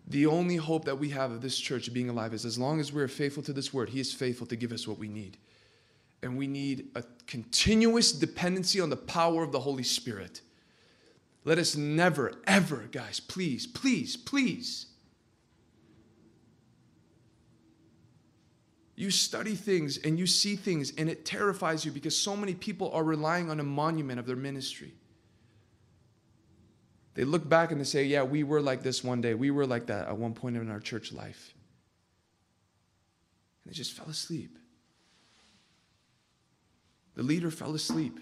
[0.07, 2.91] The only hope that we have of this church being alive is as long as
[2.91, 5.37] we're faithful to this word, he is faithful to give us what we need.
[6.21, 10.41] And we need a continuous dependency on the power of the Holy Spirit.
[11.45, 14.87] Let us never, ever, guys, please, please, please,
[19.01, 22.91] You study things and you see things, and it terrifies you because so many people
[22.91, 24.93] are relying on a monument of their ministry.
[27.15, 29.33] They look back and they say, Yeah, we were like this one day.
[29.33, 31.55] We were like that at one point in our church life.
[33.63, 34.55] And they just fell asleep.
[37.15, 38.19] The leader fell asleep.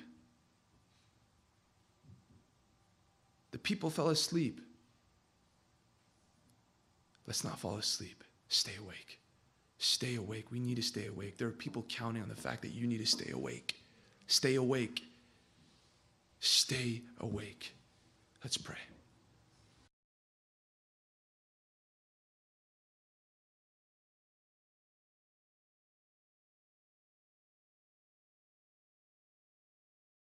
[3.52, 4.62] The people fell asleep.
[7.28, 8.24] Let's not fall asleep.
[8.48, 9.19] Stay awake.
[9.80, 10.52] Stay awake.
[10.52, 11.38] We need to stay awake.
[11.38, 13.76] There are people counting on the fact that you need to stay awake.
[14.28, 15.04] Stay awake.
[16.42, 17.74] Stay awake.
[18.44, 18.76] Let's pray.